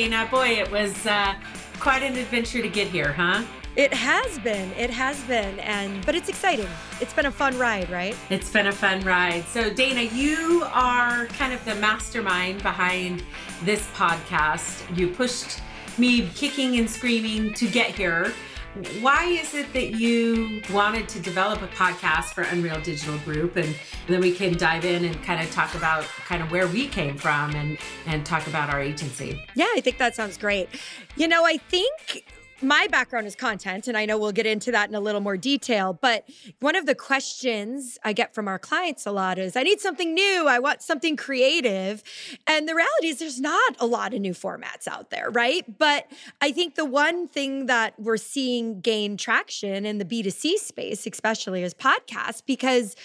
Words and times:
Dana. 0.00 0.26
Boy, 0.30 0.48
it 0.52 0.70
was 0.70 1.04
uh, 1.04 1.34
quite 1.78 2.02
an 2.02 2.16
adventure 2.16 2.62
to 2.62 2.70
get 2.70 2.88
here, 2.88 3.12
huh? 3.12 3.44
It 3.76 3.92
has 3.92 4.38
been. 4.38 4.72
It 4.72 4.88
has 4.88 5.22
been. 5.24 5.58
And 5.58 6.06
but 6.06 6.14
it's 6.14 6.30
exciting. 6.30 6.68
It's 7.02 7.12
been 7.12 7.26
a 7.26 7.30
fun 7.30 7.58
ride, 7.58 7.90
right? 7.90 8.16
It's 8.30 8.50
been 8.50 8.68
a 8.68 8.72
fun 8.72 9.02
ride. 9.02 9.44
So 9.44 9.68
Dana, 9.68 10.00
you 10.00 10.62
are 10.72 11.26
kind 11.26 11.52
of 11.52 11.62
the 11.66 11.74
mastermind 11.74 12.62
behind 12.62 13.22
this 13.62 13.86
podcast. 13.88 14.96
You 14.96 15.08
pushed 15.08 15.60
me 15.98 16.30
kicking 16.34 16.78
and 16.78 16.88
screaming 16.88 17.52
to 17.52 17.68
get 17.68 17.94
here. 17.94 18.32
Why 19.00 19.24
is 19.24 19.54
it 19.54 19.72
that 19.72 19.98
you 19.98 20.62
wanted 20.72 21.08
to 21.08 21.20
develop 21.20 21.60
a 21.60 21.66
podcast 21.68 22.26
for 22.26 22.42
Unreal 22.42 22.80
Digital 22.80 23.18
Group? 23.18 23.56
And 23.56 23.74
then 24.06 24.20
we 24.20 24.32
can 24.32 24.56
dive 24.56 24.84
in 24.84 25.04
and 25.04 25.20
kind 25.24 25.42
of 25.42 25.50
talk 25.50 25.74
about 25.74 26.04
kind 26.04 26.40
of 26.40 26.52
where 26.52 26.68
we 26.68 26.86
came 26.86 27.16
from 27.16 27.56
and, 27.56 27.78
and 28.06 28.24
talk 28.24 28.46
about 28.46 28.70
our 28.70 28.80
agency. 28.80 29.42
Yeah, 29.56 29.66
I 29.74 29.80
think 29.80 29.98
that 29.98 30.14
sounds 30.14 30.38
great. 30.38 30.68
You 31.16 31.26
know, 31.26 31.44
I 31.44 31.56
think 31.56 32.24
my 32.62 32.86
background 32.88 33.26
is 33.26 33.34
content, 33.34 33.88
and 33.88 33.96
I 33.96 34.04
know 34.04 34.18
we'll 34.18 34.32
get 34.32 34.46
into 34.46 34.70
that 34.72 34.88
in 34.88 34.94
a 34.94 35.00
little 35.00 35.20
more 35.20 35.36
detail. 35.36 35.92
But 35.92 36.28
one 36.60 36.76
of 36.76 36.86
the 36.86 36.94
questions 36.94 37.98
I 38.04 38.12
get 38.12 38.34
from 38.34 38.48
our 38.48 38.58
clients 38.58 39.06
a 39.06 39.12
lot 39.12 39.38
is 39.38 39.56
I 39.56 39.62
need 39.62 39.80
something 39.80 40.14
new. 40.14 40.46
I 40.46 40.58
want 40.58 40.82
something 40.82 41.16
creative. 41.16 42.02
And 42.46 42.68
the 42.68 42.74
reality 42.74 43.08
is, 43.08 43.18
there's 43.18 43.40
not 43.40 43.76
a 43.78 43.86
lot 43.86 44.14
of 44.14 44.20
new 44.20 44.34
formats 44.34 44.86
out 44.88 45.10
there, 45.10 45.30
right? 45.30 45.64
But 45.78 46.10
I 46.40 46.52
think 46.52 46.74
the 46.74 46.84
one 46.84 47.28
thing 47.28 47.66
that 47.66 47.98
we're 47.98 48.16
seeing 48.16 48.80
gain 48.80 49.16
traction 49.16 49.86
in 49.86 49.98
the 49.98 50.04
B2C 50.04 50.56
space, 50.56 51.06
especially, 51.06 51.62
is 51.62 51.74
podcasts, 51.74 52.42
because 52.44 52.96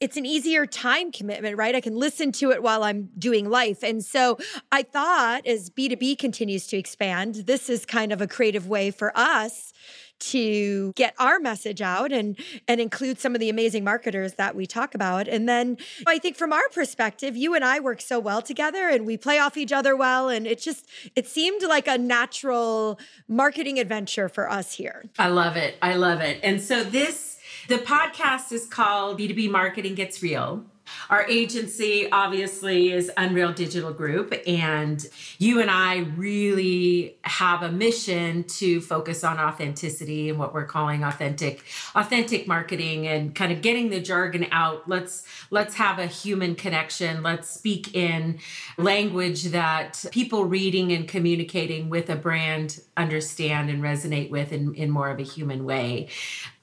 it's 0.00 0.16
an 0.16 0.26
easier 0.26 0.66
time 0.66 1.10
commitment, 1.10 1.56
right? 1.56 1.74
I 1.74 1.80
can 1.80 1.96
listen 1.96 2.32
to 2.32 2.50
it 2.50 2.62
while 2.62 2.84
I'm 2.84 3.08
doing 3.18 3.48
life. 3.48 3.82
And 3.82 4.04
so 4.04 4.38
I 4.70 4.82
thought 4.82 5.46
as 5.46 5.70
B2B 5.70 6.18
continues 6.18 6.66
to 6.68 6.76
expand, 6.76 7.34
this 7.46 7.70
is 7.70 7.86
kind 7.86 8.12
of 8.12 8.20
a 8.20 8.26
creative 8.26 8.68
way 8.68 8.90
for 8.90 9.16
us 9.16 9.72
to 10.18 10.92
get 10.94 11.14
our 11.18 11.38
message 11.38 11.82
out 11.82 12.10
and 12.10 12.38
and 12.66 12.80
include 12.80 13.18
some 13.18 13.34
of 13.34 13.40
the 13.40 13.50
amazing 13.50 13.84
marketers 13.84 14.34
that 14.34 14.54
we 14.56 14.66
talk 14.66 14.94
about. 14.94 15.28
And 15.28 15.46
then 15.46 15.76
i 16.06 16.18
think 16.18 16.36
from 16.36 16.54
our 16.54 16.68
perspective 16.72 17.36
you 17.36 17.54
and 17.54 17.62
i 17.62 17.80
work 17.80 18.00
so 18.00 18.18
well 18.18 18.40
together 18.40 18.88
and 18.88 19.04
we 19.04 19.18
play 19.18 19.38
off 19.38 19.58
each 19.58 19.72
other 19.72 19.94
well. 19.94 20.30
And 20.30 20.46
it 20.46 20.60
just 20.60 20.88
it 21.14 21.26
seemed 21.26 21.62
like 21.62 21.86
a 21.86 21.98
natural 21.98 22.98
marketing 23.28 23.78
adventure 23.78 24.28
for 24.28 24.50
us 24.50 24.72
here. 24.72 25.04
I 25.18 25.28
love 25.28 25.56
it. 25.56 25.76
I 25.82 25.96
love 25.96 26.20
it. 26.20 26.40
And 26.42 26.62
so 26.62 26.82
this 26.82 27.35
the 27.68 27.78
podcast 27.78 28.52
is 28.52 28.66
called 28.66 29.18
B2B 29.18 29.50
Marketing 29.50 29.94
Gets 29.94 30.22
Real. 30.22 30.64
Our 31.10 31.24
agency 31.28 32.08
obviously 32.10 32.92
is 32.92 33.10
Unreal 33.16 33.52
Digital 33.52 33.92
Group, 33.92 34.34
and 34.46 35.04
you 35.38 35.60
and 35.60 35.70
I 35.70 35.98
really 36.16 37.16
have 37.22 37.62
a 37.62 37.72
mission 37.72 38.44
to 38.44 38.80
focus 38.80 39.24
on 39.24 39.38
authenticity 39.38 40.30
and 40.30 40.38
what 40.38 40.54
we're 40.54 40.64
calling 40.64 41.02
authentic 41.02 41.64
authentic 41.94 42.46
marketing 42.46 43.06
and 43.06 43.34
kind 43.34 43.52
of 43.52 43.62
getting 43.62 43.90
the 43.90 44.00
jargon 44.00 44.46
out. 44.52 44.88
Let's 44.88 45.24
let's 45.50 45.74
have 45.74 45.98
a 45.98 46.06
human 46.06 46.54
connection. 46.54 47.22
Let's 47.22 47.50
speak 47.50 47.94
in 47.94 48.38
language 48.78 49.44
that 49.44 50.04
people 50.12 50.44
reading 50.44 50.92
and 50.92 51.08
communicating 51.08 51.88
with 51.88 52.10
a 52.10 52.16
brand 52.16 52.80
understand 52.96 53.70
and 53.70 53.82
resonate 53.82 54.30
with 54.30 54.52
in, 54.52 54.74
in 54.74 54.90
more 54.90 55.10
of 55.10 55.18
a 55.18 55.24
human 55.24 55.64
way. 55.64 56.08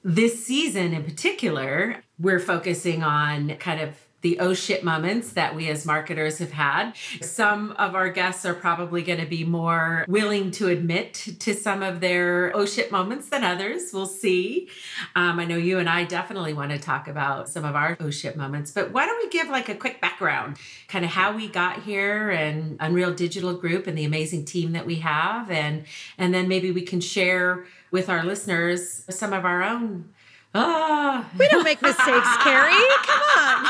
This 0.06 0.44
season 0.44 0.92
in 0.92 1.02
particular, 1.02 2.02
we're 2.18 2.38
focusing 2.38 3.02
on 3.02 3.56
kind 3.56 3.80
of 3.80 3.96
the 4.20 4.38
oh 4.40 4.54
shit 4.54 4.82
moments 4.82 5.34
that 5.34 5.54
we 5.54 5.68
as 5.68 5.84
marketers 5.84 6.38
have 6.38 6.52
had. 6.52 6.92
Some 7.20 7.72
of 7.72 7.94
our 7.94 8.08
guests 8.08 8.46
are 8.46 8.54
probably 8.54 9.02
going 9.02 9.20
to 9.20 9.26
be 9.26 9.44
more 9.44 10.04
willing 10.08 10.50
to 10.52 10.68
admit 10.68 11.14
to 11.40 11.54
some 11.54 11.82
of 11.82 12.00
their 12.00 12.54
oh 12.54 12.64
shit 12.64 12.90
moments 12.92 13.28
than 13.28 13.44
others. 13.44 13.90
We'll 13.92 14.06
see. 14.06 14.68
Um, 15.14 15.38
I 15.40 15.44
know 15.46 15.56
you 15.56 15.78
and 15.78 15.88
I 15.88 16.04
definitely 16.04 16.54
want 16.54 16.70
to 16.70 16.78
talk 16.78 17.06
about 17.06 17.50
some 17.50 17.66
of 17.66 17.74
our 17.74 17.96
oh 18.00 18.10
shit 18.10 18.34
moments, 18.34 18.70
but 18.70 18.92
why 18.92 19.06
don't 19.06 19.22
we 19.22 19.30
give 19.30 19.48
like 19.48 19.68
a 19.68 19.74
quick 19.74 20.00
background, 20.02 20.56
kind 20.88 21.04
of 21.04 21.10
how 21.10 21.34
we 21.34 21.48
got 21.48 21.82
here 21.82 22.30
and 22.30 22.78
Unreal 22.80 23.14
Digital 23.14 23.54
Group 23.54 23.86
and 23.86 23.96
the 23.96 24.04
amazing 24.04 24.44
team 24.44 24.72
that 24.72 24.86
we 24.86 24.96
have, 24.96 25.50
and 25.50 25.84
and 26.16 26.32
then 26.32 26.48
maybe 26.48 26.70
we 26.70 26.82
can 26.82 27.00
share 27.00 27.66
with 27.90 28.08
our 28.08 28.24
listeners 28.24 29.04
some 29.08 29.32
of 29.32 29.44
our 29.44 29.62
own 29.62 30.10
Ah. 30.54 31.28
We 31.36 31.48
don't 31.48 31.64
make 31.64 31.82
mistakes, 31.82 32.36
Cari. 32.42 32.72
Come 33.02 33.22
on. 33.38 33.66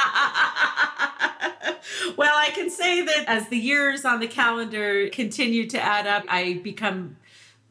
well, 2.17 2.35
I 2.37 2.51
can 2.55 2.69
say 2.69 3.01
that 3.03 3.25
as 3.27 3.49
the 3.49 3.57
years 3.57 4.05
on 4.05 4.21
the 4.21 4.27
calendar 4.27 5.09
continue 5.09 5.67
to 5.69 5.81
add 5.81 6.07
up, 6.07 6.25
I 6.29 6.61
become 6.63 7.17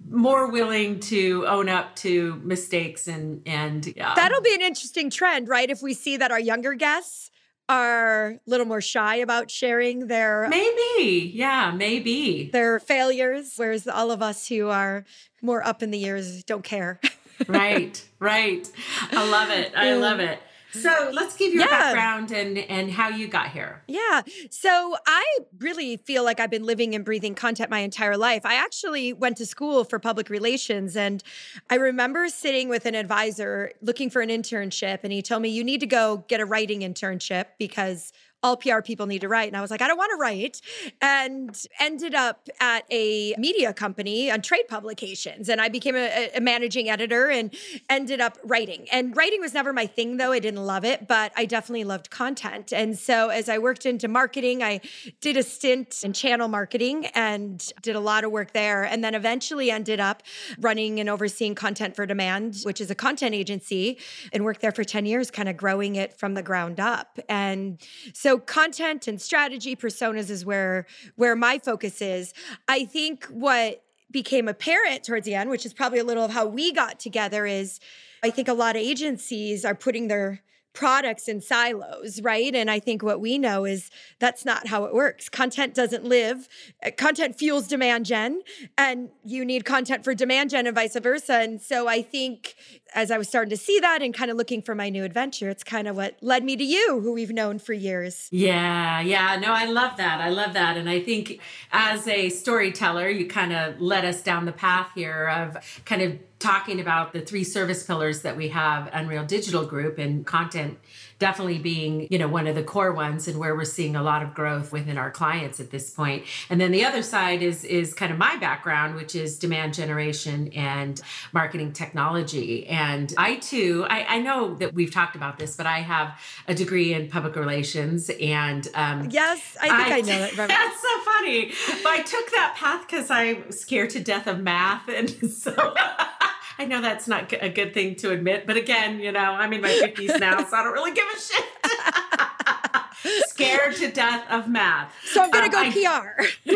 more 0.09 0.49
willing 0.49 0.99
to 0.99 1.45
own 1.47 1.69
up 1.69 1.95
to 1.97 2.41
mistakes 2.43 3.07
and 3.07 3.41
and 3.45 3.93
yeah. 3.95 4.13
That'll 4.15 4.41
be 4.41 4.55
an 4.55 4.61
interesting 4.61 5.09
trend, 5.11 5.47
right? 5.47 5.69
If 5.69 5.83
we 5.83 5.93
see 5.93 6.17
that 6.17 6.31
our 6.31 6.39
younger 6.39 6.73
guests 6.73 7.29
are 7.69 8.31
a 8.31 8.39
little 8.45 8.65
more 8.65 8.81
shy 8.81 9.15
about 9.15 9.49
sharing 9.49 10.07
their 10.07 10.47
maybe 10.49 11.31
yeah 11.33 11.71
maybe 11.71 12.49
their 12.51 12.79
failures 12.79 13.53
whereas 13.55 13.87
all 13.87 14.11
of 14.11 14.21
us 14.21 14.47
who 14.47 14.67
are 14.67 15.05
more 15.41 15.65
up 15.65 15.81
in 15.81 15.91
the 15.91 15.97
years 15.97 16.43
don't 16.43 16.63
care 16.63 16.99
right, 17.47 18.03
right. 18.19 18.69
I 19.11 19.29
love 19.29 19.49
it. 19.49 19.73
I 19.75 19.93
love 19.95 20.19
it. 20.19 20.39
So 20.73 21.11
let's 21.13 21.35
give 21.37 21.53
your 21.53 21.63
yeah. 21.63 21.69
background 21.69 22.31
and 22.31 22.57
and 22.57 22.91
how 22.91 23.09
you 23.09 23.27
got 23.27 23.49
here. 23.49 23.83
Yeah. 23.87 24.21
So 24.49 24.95
I 25.05 25.23
really 25.59 25.97
feel 25.97 26.23
like 26.23 26.39
I've 26.39 26.49
been 26.49 26.63
living 26.63 26.95
and 26.95 27.05
breathing 27.05 27.35
content 27.35 27.69
my 27.69 27.79
entire 27.79 28.17
life. 28.17 28.45
I 28.45 28.55
actually 28.55 29.13
went 29.13 29.37
to 29.37 29.45
school 29.45 29.83
for 29.83 29.99
public 29.99 30.29
relations 30.29 30.95
and 30.95 31.23
I 31.69 31.75
remember 31.75 32.27
sitting 32.29 32.69
with 32.69 32.85
an 32.85 32.95
advisor 32.95 33.71
looking 33.81 34.09
for 34.09 34.21
an 34.21 34.29
internship 34.29 34.99
and 35.03 35.13
he 35.13 35.21
told 35.21 35.41
me 35.41 35.49
you 35.49 35.63
need 35.63 35.79
to 35.81 35.87
go 35.87 36.25
get 36.27 36.39
a 36.39 36.45
writing 36.45 36.81
internship 36.81 37.45
because 37.59 38.11
all 38.43 38.57
PR 38.57 38.81
people 38.81 39.05
need 39.05 39.21
to 39.21 39.29
write. 39.29 39.47
And 39.47 39.57
I 39.57 39.61
was 39.61 39.71
like, 39.71 39.81
I 39.81 39.87
don't 39.87 39.97
want 39.97 40.11
to 40.11 40.17
write. 40.17 40.61
And 41.01 41.57
ended 41.79 42.13
up 42.13 42.49
at 42.59 42.83
a 42.91 43.33
media 43.37 43.73
company 43.73 44.29
on 44.29 44.41
trade 44.41 44.67
publications. 44.67 45.47
And 45.49 45.61
I 45.61 45.69
became 45.69 45.95
a, 45.95 46.29
a, 46.35 46.41
managing 46.41 46.89
editor 46.89 47.29
and 47.29 47.53
ended 47.89 48.19
up 48.19 48.37
writing. 48.43 48.85
And 48.91 49.15
writing 49.15 49.39
was 49.39 49.53
never 49.53 49.71
my 49.71 49.87
thing, 49.87 50.17
though. 50.17 50.33
I 50.33 50.39
didn't 50.39 50.65
love 50.65 50.83
it, 50.83 51.07
but 51.07 51.31
I 51.37 51.45
definitely 51.45 51.85
loved 51.85 52.09
content. 52.09 52.73
And 52.73 52.99
so 52.99 53.29
as 53.29 53.47
I 53.47 53.57
worked 53.59 53.85
into 53.85 54.09
marketing, 54.09 54.61
I 54.61 54.81
did 55.21 55.37
a 55.37 55.43
stint 55.43 56.01
in 56.03 56.11
channel 56.11 56.49
marketing 56.49 57.05
and 57.15 57.65
did 57.81 57.95
a 57.95 57.99
lot 58.01 58.25
of 58.25 58.31
work 58.31 58.51
there. 58.51 58.83
And 58.83 59.03
then 59.03 59.15
eventually 59.15 59.71
ended 59.71 60.01
up 60.01 60.21
running 60.59 60.99
and 60.99 61.09
overseeing 61.09 61.55
Content 61.55 61.95
for 61.95 62.05
Demand, 62.05 62.57
which 62.63 62.81
is 62.81 62.91
a 62.91 62.95
content 62.95 63.33
agency, 63.33 63.97
and 64.33 64.43
worked 64.43 64.59
there 64.59 64.73
for 64.73 64.83
10 64.83 65.05
years, 65.05 65.31
kind 65.31 65.47
of 65.47 65.55
growing 65.55 65.95
it 65.95 66.17
from 66.19 66.33
the 66.33 66.43
ground 66.43 66.81
up. 66.81 67.19
And 67.29 67.81
so 68.13 68.32
so 68.33 68.39
content 68.39 69.07
and 69.07 69.21
strategy 69.21 69.75
personas 69.75 70.31
is 70.31 70.43
where 70.43 70.87
where 71.17 71.35
my 71.35 71.59
focus 71.59 72.01
is. 72.01 72.33
I 72.67 72.85
think 72.85 73.25
what 73.25 73.83
became 74.09 74.47
apparent 74.47 75.03
towards 75.03 75.27
the 75.27 75.35
end, 75.35 75.51
which 75.51 75.67
is 75.67 75.73
probably 75.73 75.99
a 75.99 76.03
little 76.03 76.23
of 76.23 76.31
how 76.31 76.47
we 76.47 76.71
got 76.71 76.99
together, 76.99 77.45
is 77.45 77.79
I 78.23 78.31
think 78.31 78.47
a 78.47 78.53
lot 78.53 78.75
of 78.75 78.81
agencies 78.81 79.63
are 79.63 79.75
putting 79.75 80.07
their 80.07 80.41
products 80.73 81.27
in 81.27 81.39
silos, 81.39 82.21
right? 82.21 82.53
And 82.55 82.69
I 82.69 82.79
think 82.79 83.03
what 83.03 83.21
we 83.21 83.37
know 83.37 83.63
is 83.63 83.91
that's 84.19 84.43
not 84.43 84.67
how 84.67 84.85
it 84.85 84.93
works. 84.93 85.29
Content 85.29 85.73
doesn't 85.75 86.03
live, 86.03 86.47
uh, 86.85 86.91
content 86.97 87.37
fuels 87.37 87.67
demand 87.67 88.05
gen, 88.05 88.41
and 88.77 89.09
you 89.23 89.45
need 89.45 89.65
content 89.65 90.03
for 90.03 90.13
demand 90.15 90.49
gen 90.49 90.65
and 90.65 90.75
vice 90.75 90.97
versa. 90.97 91.35
And 91.35 91.61
so 91.61 91.87
I 91.87 92.01
think 92.01 92.55
as 92.95 93.11
I 93.11 93.17
was 93.17 93.27
starting 93.27 93.51
to 93.51 93.57
see 93.57 93.79
that 93.79 94.01
and 94.01 94.13
kind 94.13 94.31
of 94.31 94.37
looking 94.37 94.61
for 94.61 94.75
my 94.75 94.89
new 94.89 95.03
adventure, 95.03 95.49
it's 95.49 95.63
kind 95.63 95.87
of 95.87 95.95
what 95.95 96.17
led 96.21 96.43
me 96.43 96.55
to 96.55 96.63
you, 96.63 96.99
who 97.01 97.13
we've 97.13 97.31
known 97.31 97.59
for 97.59 97.73
years. 97.73 98.27
Yeah, 98.31 99.01
yeah. 99.01 99.37
No, 99.39 99.53
I 99.53 99.65
love 99.65 99.97
that. 99.97 100.21
I 100.21 100.29
love 100.29 100.53
that. 100.53 100.77
And 100.77 100.89
I 100.89 100.99
think 100.99 101.39
as 101.71 102.07
a 102.07 102.29
storyteller, 102.29 103.09
you 103.09 103.27
kind 103.27 103.53
of 103.53 103.79
led 103.79 104.05
us 104.05 104.21
down 104.21 104.45
the 104.45 104.51
path 104.51 104.89
here 104.95 105.27
of 105.27 105.83
kind 105.85 106.01
of 106.01 106.32
talking 106.43 106.81
about 106.81 107.13
the 107.13 107.21
three 107.21 107.43
service 107.43 107.83
pillars 107.83 108.21
that 108.21 108.35
we 108.35 108.49
have 108.49 108.89
Unreal 108.91 109.23
Digital 109.23 109.65
Group 109.65 109.97
and 109.97 110.25
content 110.25 110.77
definitely 111.19 111.57
being, 111.57 112.05
you 112.09 112.19
know, 112.19 112.27
one 112.27 112.47
of 112.47 112.55
the 112.55 112.63
core 112.63 112.91
ones 112.91 113.29
and 113.29 113.39
where 113.39 113.55
we're 113.55 113.63
seeing 113.63 113.95
a 113.95 114.03
lot 114.03 114.21
of 114.21 114.33
growth 114.33 114.73
within 114.73 114.97
our 114.97 115.09
clients 115.09 115.61
at 115.61 115.71
this 115.71 115.89
point. 115.89 116.25
And 116.49 116.59
then 116.59 116.71
the 116.71 116.83
other 116.83 117.01
side 117.01 117.41
is 117.41 117.63
is 117.63 117.93
kind 117.93 118.11
of 118.11 118.17
my 118.17 118.35
background, 118.37 118.95
which 118.95 119.15
is 119.15 119.39
demand 119.39 119.73
generation 119.73 120.51
and 120.53 121.01
marketing 121.31 121.71
technology. 121.71 122.67
And 122.67 123.13
I 123.17 123.37
too, 123.37 123.85
I, 123.89 124.03
I 124.15 124.19
know 124.19 124.55
that 124.55 124.73
we've 124.73 124.93
talked 124.93 125.15
about 125.15 125.39
this, 125.39 125.55
but 125.55 125.65
I 125.65 125.79
have 125.79 126.19
a 126.47 126.53
degree 126.53 126.93
in 126.93 127.09
public 127.09 127.37
relations 127.37 128.09
and 128.19 128.67
um, 128.75 129.07
Yes, 129.09 129.55
I 129.61 129.69
think 129.69 129.91
I, 129.91 129.97
I 129.97 130.01
know 130.01 130.25
it. 130.25 130.35
That's 130.47 130.81
so 130.81 130.99
funny. 131.05 131.53
But 131.83 131.93
I 131.93 132.01
took 132.01 132.31
that 132.31 132.55
path 132.57 132.85
because 132.85 133.09
I'm 133.09 133.49
scared 133.51 133.91
to 133.91 134.01
death 134.01 134.27
of 134.27 134.41
math. 134.41 134.89
And 134.89 135.09
so 135.31 135.53
I 136.59 136.65
know 136.65 136.81
that's 136.81 137.07
not 137.07 137.33
a 137.41 137.49
good 137.49 137.73
thing 137.73 137.95
to 137.97 138.11
admit, 138.11 138.45
but 138.45 138.57
again, 138.57 138.99
you 138.99 139.11
know, 139.11 139.19
I'm 139.19 139.51
in 139.53 139.61
my 139.61 139.69
50s 139.69 140.19
now, 140.19 140.43
so 140.43 140.55
I 140.57 140.63
don't 140.63 140.73
really 140.73 140.93
give 140.93 141.05
a 141.05 141.19
shit. 141.19 141.43
scared 143.27 143.75
to 143.75 143.91
death 143.91 144.25
of 144.29 144.47
math. 144.47 144.93
So 145.05 145.21
I'm 145.23 145.31
going 145.31 145.49
to 145.49 145.57
Um, 145.57 145.63
go 145.63 145.69
I- 145.69 145.71
PR. 145.71 146.23
yeah, 146.45 146.53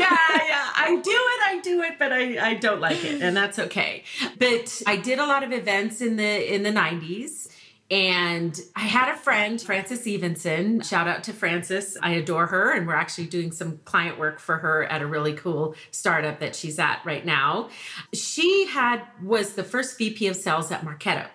yeah. 0.48 0.70
I 0.76 1.00
do 1.04 1.12
it, 1.12 1.42
I 1.48 1.60
do 1.62 1.82
it, 1.82 1.94
but 2.00 2.14
I, 2.14 2.50
I 2.52 2.54
don't 2.54 2.80
like 2.80 3.04
it, 3.04 3.22
and 3.22 3.36
that's 3.36 3.60
okay. 3.60 4.04
But 4.40 4.82
I 4.88 4.96
did 4.98 5.20
a 5.20 5.26
lot 5.26 5.44
of 5.44 5.52
events 5.52 6.02
in 6.02 6.16
the 6.16 6.54
in 6.54 6.64
the 6.64 6.72
90s. 6.72 7.50
And 7.90 8.60
I 8.76 8.82
had 8.82 9.14
a 9.14 9.18
friend, 9.18 9.62
Frances 9.62 10.06
Evenson. 10.06 10.82
Shout 10.82 11.08
out 11.08 11.24
to 11.26 11.34
Frances. 11.34 11.98
I 12.02 12.12
adore 12.12 12.48
her. 12.48 12.74
And 12.74 12.86
we're 12.86 12.96
actually 12.96 13.28
doing 13.28 13.54
some 13.54 13.78
client 13.86 14.20
work 14.20 14.40
for 14.40 14.58
her 14.58 14.84
at 14.84 15.02
a 15.02 15.08
really 15.08 15.34
cool 15.34 15.76
startup 15.92 16.40
that 16.42 16.56
she's 16.56 16.80
at 16.80 17.02
right 17.06 17.26
now. 17.26 17.70
She 18.14 18.68
had 18.68 19.04
was 19.24 19.54
the 19.54 19.64
first 19.64 19.98
VP 19.98 20.28
of 20.28 20.36
sales 20.36 20.72
at 20.72 20.82
Marketo. 20.82 21.28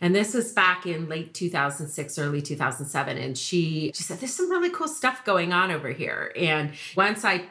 And 0.00 0.14
this 0.14 0.34
was 0.34 0.52
back 0.52 0.86
in 0.86 1.08
late 1.08 1.34
2006, 1.34 2.18
early 2.18 2.40
2007. 2.40 3.16
And 3.16 3.36
she, 3.36 3.90
she 3.94 4.02
said, 4.02 4.20
There's 4.20 4.34
some 4.34 4.50
really 4.50 4.70
cool 4.70 4.88
stuff 4.88 5.24
going 5.24 5.52
on 5.52 5.70
over 5.72 5.90
here. 5.90 6.32
And 6.36 6.72
once 6.94 7.24
I 7.24 7.46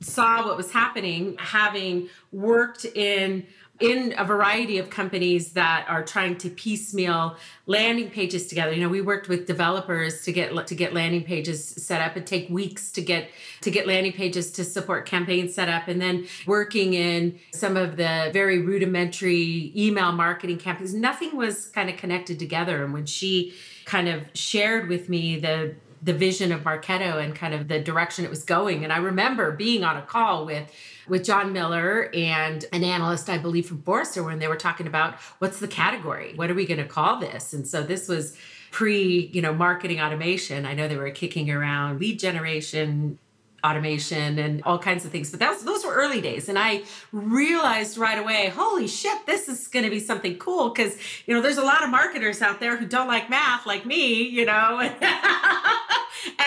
saw 0.00 0.46
what 0.46 0.56
was 0.56 0.72
happening 0.72 1.36
having 1.38 2.08
worked 2.32 2.84
in 2.86 3.46
in 3.80 4.14
a 4.16 4.24
variety 4.24 4.78
of 4.78 4.90
companies 4.90 5.52
that 5.52 5.86
are 5.88 6.02
trying 6.02 6.36
to 6.38 6.50
piecemeal 6.50 7.36
landing 7.66 8.10
pages 8.10 8.46
together. 8.46 8.72
You 8.72 8.82
know 8.82 8.88
we 8.88 9.00
worked 9.00 9.28
with 9.28 9.46
developers 9.46 10.22
to 10.24 10.32
get 10.32 10.66
to 10.66 10.74
get 10.74 10.94
landing 10.94 11.24
pages 11.24 11.64
set 11.64 12.00
up. 12.00 12.16
And 12.16 12.26
take 12.26 12.48
weeks 12.48 12.92
to 12.92 13.02
get 13.02 13.28
to 13.62 13.70
get 13.70 13.86
landing 13.86 14.12
pages 14.12 14.52
to 14.52 14.64
support 14.64 15.06
campaigns 15.06 15.54
set 15.54 15.68
up. 15.68 15.88
And 15.88 16.00
then 16.00 16.26
working 16.46 16.94
in 16.94 17.38
some 17.52 17.76
of 17.76 17.96
the 17.96 18.30
very 18.32 18.60
rudimentary 18.60 19.72
email 19.76 20.12
marketing 20.12 20.58
campaigns 20.58 20.94
nothing 20.94 21.36
was 21.36 21.66
kind 21.66 21.90
of 21.90 21.96
connected 21.96 22.38
together. 22.38 22.84
And 22.84 22.92
when 22.92 23.06
she 23.06 23.54
kind 23.84 24.08
of 24.08 24.24
shared 24.34 24.88
with 24.88 25.08
me 25.08 25.38
the 25.38 25.74
the 26.02 26.12
vision 26.12 26.50
of 26.52 26.62
Marketo 26.62 27.22
and 27.22 27.34
kind 27.34 27.52
of 27.52 27.68
the 27.68 27.78
direction 27.78 28.24
it 28.24 28.30
was 28.30 28.44
going. 28.44 28.84
And 28.84 28.92
I 28.92 28.98
remember 28.98 29.52
being 29.52 29.84
on 29.84 29.96
a 29.96 30.02
call 30.02 30.46
with 30.46 30.72
with 31.08 31.24
Jon 31.24 31.52
Miller 31.52 32.08
and 32.14 32.64
an 32.72 32.84
analyst, 32.84 33.28
I 33.28 33.36
believe, 33.36 33.66
from 33.66 33.82
Forrester, 33.82 34.22
when 34.22 34.38
they 34.38 34.46
were 34.46 34.56
talking 34.56 34.86
about 34.86 35.14
what's 35.40 35.58
the 35.58 35.68
category? 35.68 36.34
What 36.36 36.50
are 36.50 36.54
we 36.54 36.66
going 36.66 36.78
to 36.78 36.86
call 36.86 37.18
this? 37.18 37.52
And 37.52 37.66
so 37.66 37.82
this 37.82 38.08
was 38.08 38.36
pre, 38.70 39.30
you 39.32 39.42
know, 39.42 39.52
marketing 39.52 40.00
automation. 40.00 40.64
I 40.64 40.74
know 40.74 40.86
they 40.86 40.96
were 40.96 41.10
kicking 41.10 41.50
around 41.50 42.00
lead 42.00 42.20
generation, 42.20 43.18
automation 43.64 44.38
and 44.38 44.62
all 44.64 44.78
kinds 44.78 45.04
of 45.04 45.10
things 45.10 45.30
but 45.30 45.40
that 45.40 45.50
was, 45.50 45.62
those 45.64 45.84
were 45.84 45.92
early 45.92 46.20
days. 46.20 46.48
And 46.48 46.58
i 46.58 46.82
realized 47.12 47.98
right 47.98 48.18
away 48.18 48.48
holy 48.48 48.86
shit 48.86 49.26
this 49.26 49.48
is 49.48 49.68
going 49.68 49.84
to 49.84 49.90
be 49.90 50.00
something 50.00 50.36
cool 50.38 50.70
because 50.70 50.96
you 51.26 51.34
know 51.34 51.40
there's 51.40 51.58
a 51.58 51.64
lot 51.64 51.82
of 51.82 51.90
marketers 51.90 52.42
out 52.42 52.60
there 52.60 52.76
who 52.76 52.86
don't 52.86 53.08
like 53.08 53.30
math 53.30 53.66
like 53.66 53.86
me 53.86 54.22
you 54.22 54.44
know? 54.44 54.90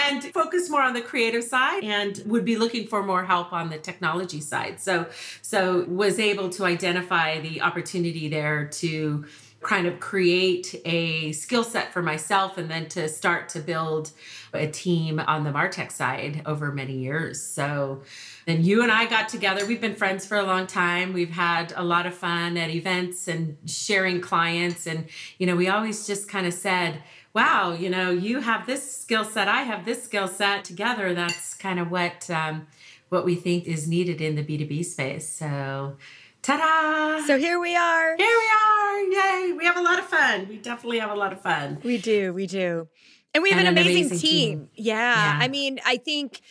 And 0.06 0.24
focus 0.34 0.70
more 0.70 0.82
on 0.82 0.94
the 0.94 1.02
creative 1.02 1.44
side 1.44 1.84
and 1.84 2.22
would 2.26 2.46
be 2.46 2.58
looking 2.58 2.88
for 2.88 3.04
more 3.04 3.24
help 3.24 3.54
on 3.54 3.70
the 3.70 3.78
technology 3.78 4.42
side. 4.42 4.80
So 4.80 5.08
so 5.42 5.86
was 5.86 6.20
able 6.20 6.50
to 6.52 6.66
identify 6.66 7.40
the 7.40 7.62
opportunity 7.62 8.28
there 8.28 8.66
to 8.66 9.26
kind 9.64 9.88
of 9.88 10.00
create 10.00 10.80
a 10.86 11.32
skill 11.32 11.64
set 11.64 11.92
for 11.94 12.02
myself 12.02 12.58
and 12.58 12.70
then 12.70 12.88
to 12.90 13.08
start 13.08 13.50
to 13.50 13.60
build 13.60 14.12
a 14.54 14.68
team 14.68 15.20
on 15.20 15.44
the 15.44 15.50
martech 15.50 15.92
side 15.92 16.42
over 16.46 16.72
many 16.72 16.94
years. 16.94 17.42
So 17.42 18.04
then 18.46 18.64
you 18.64 18.84
and 18.84 18.92
i 18.92 19.06
got 19.06 19.30
together. 19.30 19.66
We've 19.66 19.82
been 19.82 19.96
friends 19.96 20.26
for 20.26 20.38
a 20.38 20.44
long 20.44 20.68
time. 20.68 21.14
We've 21.14 21.32
had 21.32 21.74
a 21.76 21.84
lot 21.84 22.06
of 22.06 22.14
fun 22.14 22.58
at 22.58 22.70
events 22.70 23.28
and 23.28 23.58
sharing 23.66 24.22
clients. 24.22 24.86
And 24.86 25.08
you 25.38 25.48
know 25.48 25.56
we 25.56 25.68
always 25.68 26.06
just 26.06 26.30
kind 26.30 26.46
of 26.46 26.54
said 26.54 27.02
wow 27.34 27.74
you 27.74 27.90
know 27.90 28.12
you 28.12 28.42
have 28.42 28.68
this 28.68 28.96
skill 28.96 29.26
set 29.26 29.48
i 29.48 29.64
have 29.64 29.86
this 29.86 30.04
skill 30.04 30.28
set 30.28 30.64
together. 30.66 31.14
That's 31.14 31.54
kind 31.56 31.80
of 31.80 31.90
what 31.90 32.30
um, 32.30 32.68
what 33.10 33.26
we 33.26 33.36
think 33.36 33.66
is 33.66 33.88
needed 33.88 34.22
in 34.22 34.36
the 34.36 34.44
b2b 34.44 34.86
space. 34.86 35.28
So 35.28 35.98
ta-da 36.44 37.26
So 37.26 37.38
here 37.38 37.60
we 37.60 37.76
are. 37.76 38.16
here 38.18 38.28
we 38.28 38.50
are. 38.66 39.00
Yay. 39.18 39.54
We 39.54 39.66
have 39.66 39.78
a 39.78 39.82
lot 39.82 39.98
of 40.00 40.06
fun. 40.06 40.48
We 40.50 40.58
definitely 40.58 41.00
have 41.00 41.10
a 41.12 41.16
lot 41.16 41.34
of 41.34 41.42
fun. 41.42 41.80
We 41.84 41.98
do, 41.98 42.34
we 42.34 42.48
do. 42.48 42.88
And 43.34 43.42
we 43.42 43.50
have 43.52 43.60
And 43.60 43.70
an, 43.70 43.78
an 43.78 43.84
amazing, 43.84 44.06
amazing 44.12 44.20
team. 44.20 44.60
team. 44.60 44.70
Yeah. 44.76 45.16
Yeah. 45.16 45.40
I 45.42 45.48
mean, 45.48 45.80
I 45.86 45.98
think 45.98 46.42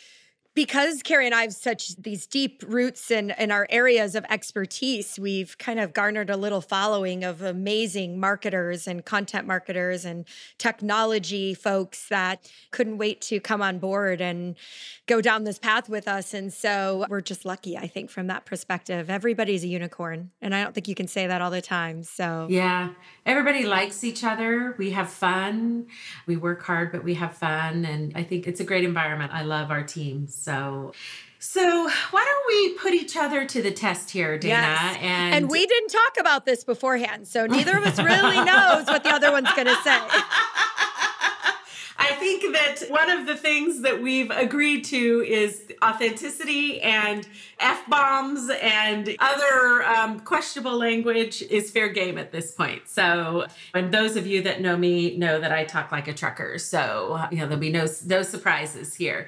because 0.54 1.02
Cari 1.02 1.24
and 1.24 1.34
I 1.34 1.42
have 1.42 1.54
such 1.54 1.96
these 1.96 2.26
deep 2.26 2.62
roots 2.66 3.10
in, 3.10 3.30
in 3.38 3.50
our 3.50 3.66
areas 3.70 4.14
of 4.14 4.26
expertise, 4.28 5.18
we've 5.18 5.56
kind 5.56 5.80
of 5.80 5.94
garnered 5.94 6.28
a 6.28 6.36
little 6.36 6.60
following 6.60 7.24
of 7.24 7.40
amazing 7.40 8.20
marketers 8.20 8.86
and 8.86 9.04
content 9.04 9.46
marketers 9.46 10.04
and 10.04 10.26
technology 10.58 11.54
folks 11.54 12.08
that 12.08 12.50
couldn't 12.70 12.98
wait 12.98 13.22
to 13.22 13.40
come 13.40 13.62
on 13.62 13.78
board 13.78 14.20
and 14.20 14.56
go 15.06 15.22
down 15.22 15.44
this 15.44 15.58
path 15.58 15.88
with 15.88 16.06
us. 16.06 16.34
And 16.34 16.52
so 16.52 17.06
we're 17.08 17.22
just 17.22 17.46
lucky, 17.46 17.78
I 17.78 17.86
think, 17.86 18.10
from 18.10 18.26
that 18.26 18.44
perspective. 18.44 19.08
Everybody's 19.08 19.64
a 19.64 19.68
unicorn. 19.68 20.32
And 20.42 20.54
I 20.54 20.62
don't 20.62 20.74
think 20.74 20.86
you 20.86 20.94
can 20.94 21.08
say 21.08 21.26
that 21.26 21.40
all 21.40 21.50
the 21.50 21.62
time. 21.62 22.02
So 22.02 22.46
Yeah. 22.50 22.90
Everybody 23.24 23.64
likes 23.64 24.04
each 24.04 24.24
other. 24.24 24.74
We 24.78 24.90
have 24.90 25.08
fun. 25.08 25.86
We 26.26 26.36
work 26.36 26.62
hard, 26.62 26.92
but 26.92 27.04
we 27.04 27.14
have 27.14 27.36
fun. 27.36 27.84
And 27.84 28.12
I 28.16 28.22
think 28.22 28.46
it's 28.46 28.60
a 28.60 28.64
great 28.64 28.84
environment. 28.84 29.32
I 29.32 29.42
love 29.42 29.70
our 29.70 29.82
team. 29.82 30.26
So, 30.42 30.92
so 31.38 31.88
why 32.10 32.24
don't 32.24 32.46
we 32.48 32.78
put 32.78 32.94
each 32.94 33.16
other 33.16 33.44
to 33.46 33.62
the 33.62 33.70
test 33.70 34.10
here, 34.10 34.36
Dana? 34.36 34.54
Yes. 34.54 34.98
And, 35.00 35.34
And 35.34 35.50
we 35.50 35.64
didn't 35.66 35.90
talk 35.90 36.16
about 36.18 36.46
this 36.46 36.64
beforehand, 36.64 37.28
so 37.28 37.46
neither 37.46 37.76
of 37.78 37.84
us 37.84 37.98
really 37.98 38.44
knows 38.44 38.86
what 38.86 39.04
the 39.04 39.10
other 39.10 39.30
one's 39.30 39.52
going 39.52 39.68
to 39.68 39.76
say. 39.82 39.98
I 42.22 42.24
think 42.24 42.52
that 42.52 42.88
one 42.88 43.10
of 43.10 43.26
the 43.26 43.36
things 43.36 43.80
that 43.80 44.00
we've 44.00 44.30
agreed 44.30 44.84
to 44.84 45.24
is 45.26 45.72
authenticity 45.82 46.80
and 46.80 47.26
f 47.58 47.82
bombs 47.88 48.48
and 48.62 49.16
other 49.18 49.82
um, 49.82 50.20
questionable 50.20 50.78
language 50.78 51.42
is 51.42 51.72
fair 51.72 51.88
game 51.88 52.18
at 52.18 52.30
this 52.30 52.52
point. 52.52 52.88
So, 52.88 53.46
and 53.74 53.92
those 53.92 54.14
of 54.14 54.28
you 54.28 54.40
that 54.42 54.60
know 54.60 54.76
me 54.76 55.16
know 55.16 55.40
that 55.40 55.50
I 55.50 55.64
talk 55.64 55.90
like 55.90 56.06
a 56.06 56.14
trucker. 56.14 56.58
So, 56.58 57.26
you 57.32 57.38
know, 57.38 57.46
there'll 57.46 57.58
be 57.58 57.72
no 57.72 57.88
no 58.06 58.22
surprises 58.22 58.94
here. 58.94 59.26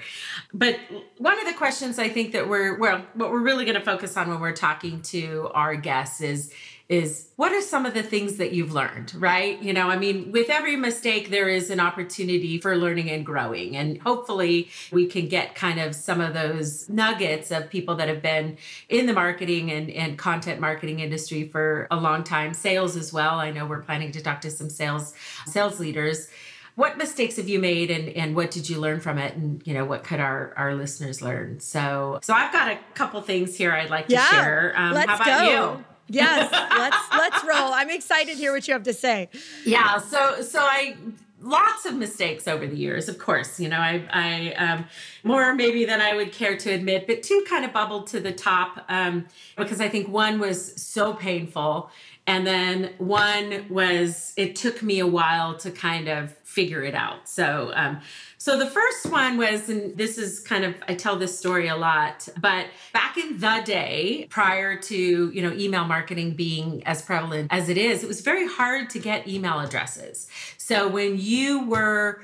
But 0.52 0.78
one 1.18 1.36
of 1.40 1.46
the 1.46 1.54
questions 1.54 1.98
I 1.98 2.08
think 2.08 2.30
that 2.30 2.48
we're 2.48 2.78
well, 2.78 3.04
what 3.14 3.32
we're 3.32 3.42
really 3.42 3.64
going 3.64 3.74
to 3.78 3.84
focus 3.84 4.16
on 4.16 4.28
when 4.28 4.38
we're 4.38 4.52
talking 4.52 5.02
to 5.02 5.50
our 5.52 5.74
guests 5.74 6.20
is 6.20 6.52
is 6.86 7.30
what 7.36 7.50
are 7.50 7.62
some 7.62 7.86
of 7.86 7.94
the 7.94 8.02
things 8.02 8.36
that 8.36 8.52
you've 8.52 8.72
learned, 8.74 9.14
right? 9.14 9.60
You 9.62 9.72
know, 9.72 9.88
I 9.88 9.96
mean, 9.96 10.30
with 10.32 10.50
every 10.50 10.76
mistake, 10.76 11.30
there 11.30 11.48
is 11.48 11.70
an 11.70 11.80
opportunity 11.80 12.58
for 12.60 12.76
learning 12.76 13.10
and 13.10 13.24
growing. 13.24 13.74
And 13.74 13.98
hopefully, 14.02 14.68
we 14.92 15.06
can 15.06 15.26
get 15.28 15.54
kind 15.54 15.80
of 15.80 15.94
some 15.94 16.20
of 16.20 16.34
those 16.34 16.86
nuggets 16.90 17.50
of 17.50 17.70
people 17.70 17.94
that 17.96 18.08
have 18.08 18.20
been 18.20 18.58
in 18.90 19.06
the 19.06 19.14
marketing 19.14 19.70
and, 19.70 19.90
and 19.90 20.18
content 20.18 20.60
marketing 20.60 21.00
industry 21.00 21.48
for 21.48 21.88
a 21.90 21.96
long 21.96 22.22
time, 22.22 22.52
sales 22.52 22.96
as 22.96 23.12
well. 23.14 23.40
I 23.40 23.50
know 23.50 23.64
we're 23.64 23.82
planning 23.82 24.12
to 24.12 24.20
talk 24.20 24.42
to 24.42 24.50
some 24.50 24.68
sales 24.68 25.14
sales 25.46 25.80
leaders. 25.80 26.28
What 26.74 26.98
mistakes 26.98 27.36
have 27.36 27.48
you 27.48 27.60
made 27.60 27.90
and, 27.90 28.08
and 28.10 28.34
what 28.34 28.50
did 28.50 28.68
you 28.68 28.78
learn 28.80 29.00
from 29.00 29.16
it? 29.16 29.34
And 29.36 29.62
you 29.66 29.72
know, 29.72 29.84
what 29.86 30.04
could 30.04 30.20
our, 30.20 30.52
our 30.56 30.74
listeners 30.74 31.22
learn? 31.22 31.60
So 31.60 32.18
so 32.22 32.34
I've 32.34 32.52
got 32.52 32.70
a 32.72 32.78
couple 32.94 33.22
things 33.22 33.56
here 33.56 33.72
I'd 33.72 33.90
like 33.90 34.08
to 34.08 34.14
Yeah, 34.14 34.28
share. 34.28 34.74
Um, 34.76 34.92
let's 34.92 35.08
how 35.08 35.14
about 35.14 35.26
go. 35.46 35.74
you? 35.78 35.84
Yes, 36.08 36.50
let's 36.78 36.96
let's 37.12 37.44
roll. 37.44 37.72
I'm 37.72 37.90
excited 37.90 38.32
to 38.32 38.36
hear 38.36 38.52
what 38.52 38.66
you 38.68 38.74
have 38.74 38.82
to 38.84 38.94
say. 38.94 39.28
yeah 39.64 39.98
so 39.98 40.42
so 40.42 40.60
i 40.60 40.96
lots 41.40 41.84
of 41.84 41.94
mistakes 41.94 42.48
over 42.48 42.66
the 42.66 42.76
years 42.76 43.08
of 43.08 43.18
course 43.18 43.60
you 43.60 43.68
know 43.68 43.78
i 43.78 44.02
i 44.10 44.52
um 44.54 44.84
more 45.24 45.54
maybe 45.54 45.84
than 45.84 46.00
i 46.00 46.14
would 46.14 46.32
care 46.32 46.56
to 46.56 46.70
admit 46.70 47.06
but 47.06 47.22
two 47.22 47.44
kind 47.48 47.64
of 47.64 47.72
bubbled 47.72 48.06
to 48.06 48.18
the 48.20 48.32
top 48.32 48.84
um 48.88 49.26
because 49.56 49.80
i 49.80 49.88
think 49.88 50.08
one 50.08 50.38
was 50.38 50.80
so 50.80 51.12
painful 51.14 51.90
and 52.26 52.46
then 52.46 52.90
one 52.98 53.66
was 53.68 54.32
it 54.36 54.56
took 54.56 54.82
me 54.82 54.98
a 55.00 55.06
while 55.06 55.56
to 55.56 55.70
kind 55.70 56.08
of 56.08 56.32
figure 56.38 56.82
it 56.82 56.94
out 56.94 57.28
so 57.28 57.72
um 57.74 58.00
so 58.44 58.58
the 58.58 58.66
first 58.66 59.06
one 59.10 59.38
was, 59.38 59.70
and 59.70 59.96
this 59.96 60.18
is 60.18 60.38
kind 60.38 60.66
of, 60.66 60.74
I 60.86 60.96
tell 60.96 61.16
this 61.16 61.38
story 61.38 61.68
a 61.68 61.76
lot, 61.76 62.28
but 62.38 62.66
back 62.92 63.16
in 63.16 63.38
the 63.38 63.62
day, 63.64 64.26
prior 64.28 64.76
to, 64.76 65.30
you 65.30 65.40
know, 65.40 65.50
email 65.54 65.86
marketing 65.86 66.32
being 66.32 66.86
as 66.86 67.00
prevalent 67.00 67.50
as 67.50 67.70
it 67.70 67.78
is, 67.78 68.04
it 68.04 68.06
was 68.06 68.20
very 68.20 68.46
hard 68.46 68.90
to 68.90 68.98
get 68.98 69.26
email 69.26 69.60
addresses. 69.60 70.28
So 70.58 70.86
when 70.88 71.18
you 71.18 71.66
were 71.66 72.22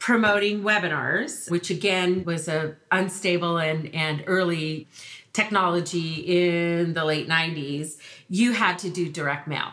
promoting 0.00 0.64
webinars, 0.64 1.48
which 1.48 1.70
again 1.70 2.24
was 2.24 2.48
a 2.48 2.74
unstable 2.90 3.58
and, 3.58 3.94
and 3.94 4.24
early 4.26 4.88
technology 5.32 6.14
in 6.80 6.94
the 6.94 7.04
late 7.04 7.28
90s, 7.28 7.98
you 8.28 8.54
had 8.54 8.80
to 8.80 8.90
do 8.90 9.08
direct 9.08 9.46
mail. 9.46 9.68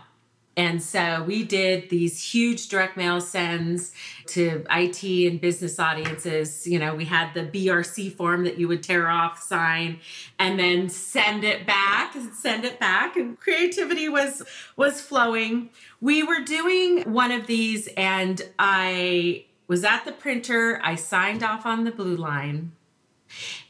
And 0.60 0.84
so 0.84 1.24
we 1.24 1.46
did 1.46 1.89
these 1.89 2.22
huge 2.22 2.68
direct 2.68 2.98
mail 2.98 3.22
sends 3.22 3.94
to 4.25 4.66
IT 4.70 5.01
and 5.32 5.39
business 5.39 5.80
audiences. 5.80 6.68
You 6.68 6.80
know, 6.80 6.96
we 6.96 7.06
had 7.06 7.34
the 7.34 7.44
BRC 7.46 8.13
form 8.13 8.44
that 8.44 8.58
you 8.58 8.68
would 8.68 8.84
tear 8.84 9.08
off, 9.08 9.42
sign, 9.42 10.01
and 10.38 10.60
then 10.60 10.89
send 10.89 11.46
it 11.46 11.66
back, 11.66 12.13
send 12.34 12.66
it 12.66 12.78
back. 12.78 13.16
And 13.16 13.39
creativity 13.39 14.10
was 14.10 14.44
was 14.75 15.00
flowing. 15.00 15.70
We 16.01 16.24
were 16.24 16.42
doing 16.42 17.10
one 17.10 17.32
of 17.32 17.48
these, 17.48 17.88
and 17.96 18.42
I 18.60 19.46
was 19.68 19.86
at 19.86 20.04
the 20.04 20.12
printer. 20.12 20.82
I 20.84 20.96
signed 20.96 21.42
off 21.42 21.66
on 21.66 21.86
the 21.86 21.92
blue 21.92 22.18
line, 22.18 22.74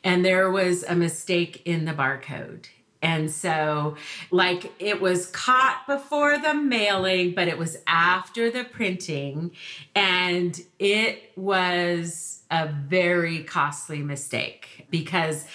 and 0.04 0.26
there 0.26 0.50
was 0.50 0.82
a 0.82 0.96
mistake 0.96 1.62
in 1.66 1.86
the 1.86 1.94
barcode. 1.94 2.66
And 3.02 3.32
so, 3.32 3.96
like, 4.30 4.74
it 4.80 5.00
was 5.00 5.28
caught 5.28 5.84
before 5.88 6.38
the 6.38 6.54
mailing, 6.54 7.34
but 7.34 7.48
it 7.48 7.58
was 7.58 7.78
after 7.88 8.52
the 8.52 8.66
printing. 8.66 9.52
And 9.96 10.60
it 10.80 11.32
was 11.38 12.42
a 12.52 12.68
very 12.68 13.44
costly 13.44 14.00
mistake 14.00 14.86
because 14.90 15.46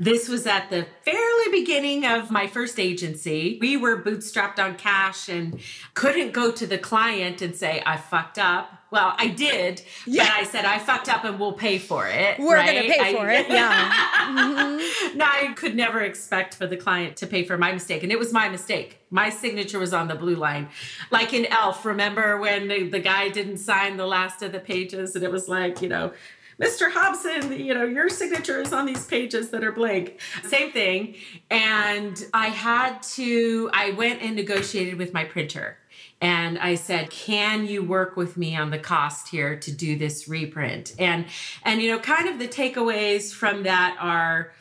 this 0.00 0.30
was 0.30 0.46
at 0.46 0.70
the 0.70 0.86
fairly 1.02 1.50
beginning 1.52 2.06
of 2.06 2.30
my 2.30 2.46
first 2.46 2.80
agency. 2.80 3.58
We 3.60 3.76
were 3.76 4.02
bootstrapped 4.02 4.58
on 4.58 4.76
cash 4.76 5.28
and 5.28 5.60
couldn't 5.92 6.32
go 6.32 6.50
to 6.50 6.66
the 6.66 6.78
client 6.78 7.42
and 7.42 7.54
say, 7.54 7.82
I 7.84 7.98
fucked 7.98 8.38
up. 8.38 8.72
Well, 8.90 9.14
I 9.18 9.28
did, 9.28 9.82
yeah. 10.06 10.24
but 10.24 10.32
I 10.32 10.44
said, 10.44 10.64
I 10.64 10.78
fucked 10.78 11.08
up 11.08 11.24
and 11.24 11.38
we'll 11.38 11.52
pay 11.52 11.78
for 11.78 12.08
it. 12.08 12.40
We're 12.40 12.56
right? 12.56 12.72
going 12.72 12.82
to 12.82 12.88
pay 12.88 13.10
I, 13.10 13.14
for 13.14 13.28
it. 13.28 13.48
Yeah. 13.48 13.90
mm-hmm. 14.30 15.18
No, 15.18 15.24
I 15.26 15.52
could 15.52 15.76
never 15.76 16.00
expect 16.00 16.54
for 16.54 16.66
the 16.66 16.78
client 16.78 17.16
to 17.18 17.26
pay 17.26 17.44
for 17.44 17.58
my 17.58 17.70
mistake. 17.70 18.02
And 18.02 18.10
it 18.10 18.18
was 18.18 18.32
my 18.32 18.48
mistake. 18.48 18.98
My 19.10 19.28
signature 19.28 19.78
was 19.78 19.92
on 19.92 20.08
the 20.08 20.16
blue 20.16 20.34
line. 20.34 20.70
Like 21.10 21.34
in 21.34 21.44
Elf, 21.46 21.84
remember 21.84 22.38
when 22.38 22.68
the, 22.68 22.88
the 22.88 23.00
guy 23.00 23.28
didn't 23.28 23.58
sign 23.58 23.98
the 23.98 24.06
last 24.06 24.42
of 24.42 24.50
the 24.50 24.60
pages 24.60 25.14
and 25.14 25.22
it 25.22 25.30
was 25.30 25.46
like, 25.46 25.82
you 25.82 25.88
know, 25.88 26.12
Mr. 26.60 26.90
Hobson, 26.92 27.58
you 27.58 27.72
know, 27.72 27.84
your 27.84 28.08
signature 28.08 28.60
is 28.60 28.72
on 28.72 28.84
these 28.84 29.06
pages 29.06 29.50
that 29.50 29.64
are 29.64 29.72
blank. 29.72 30.20
Same 30.44 30.70
thing. 30.72 31.14
And 31.50 32.22
I 32.34 32.48
had 32.48 33.02
to, 33.14 33.70
I 33.72 33.92
went 33.92 34.20
and 34.20 34.36
negotiated 34.36 34.98
with 34.98 35.14
my 35.14 35.24
printer. 35.24 35.78
And 36.22 36.58
I 36.58 36.74
said, 36.74 37.08
"Can 37.08 37.66
you 37.66 37.82
work 37.82 38.14
with 38.14 38.36
me 38.36 38.54
on 38.54 38.68
the 38.68 38.78
cost 38.78 39.28
here 39.30 39.58
to 39.58 39.72
do 39.72 39.96
this 39.96 40.28
reprint?" 40.28 40.94
And 40.98 41.24
and 41.62 41.80
you 41.80 41.90
know, 41.90 41.98
kind 41.98 42.28
of 42.28 42.38
the 42.38 42.46
takeaways 42.46 43.32
from 43.32 43.62
that 43.62 43.96
are 43.98 44.52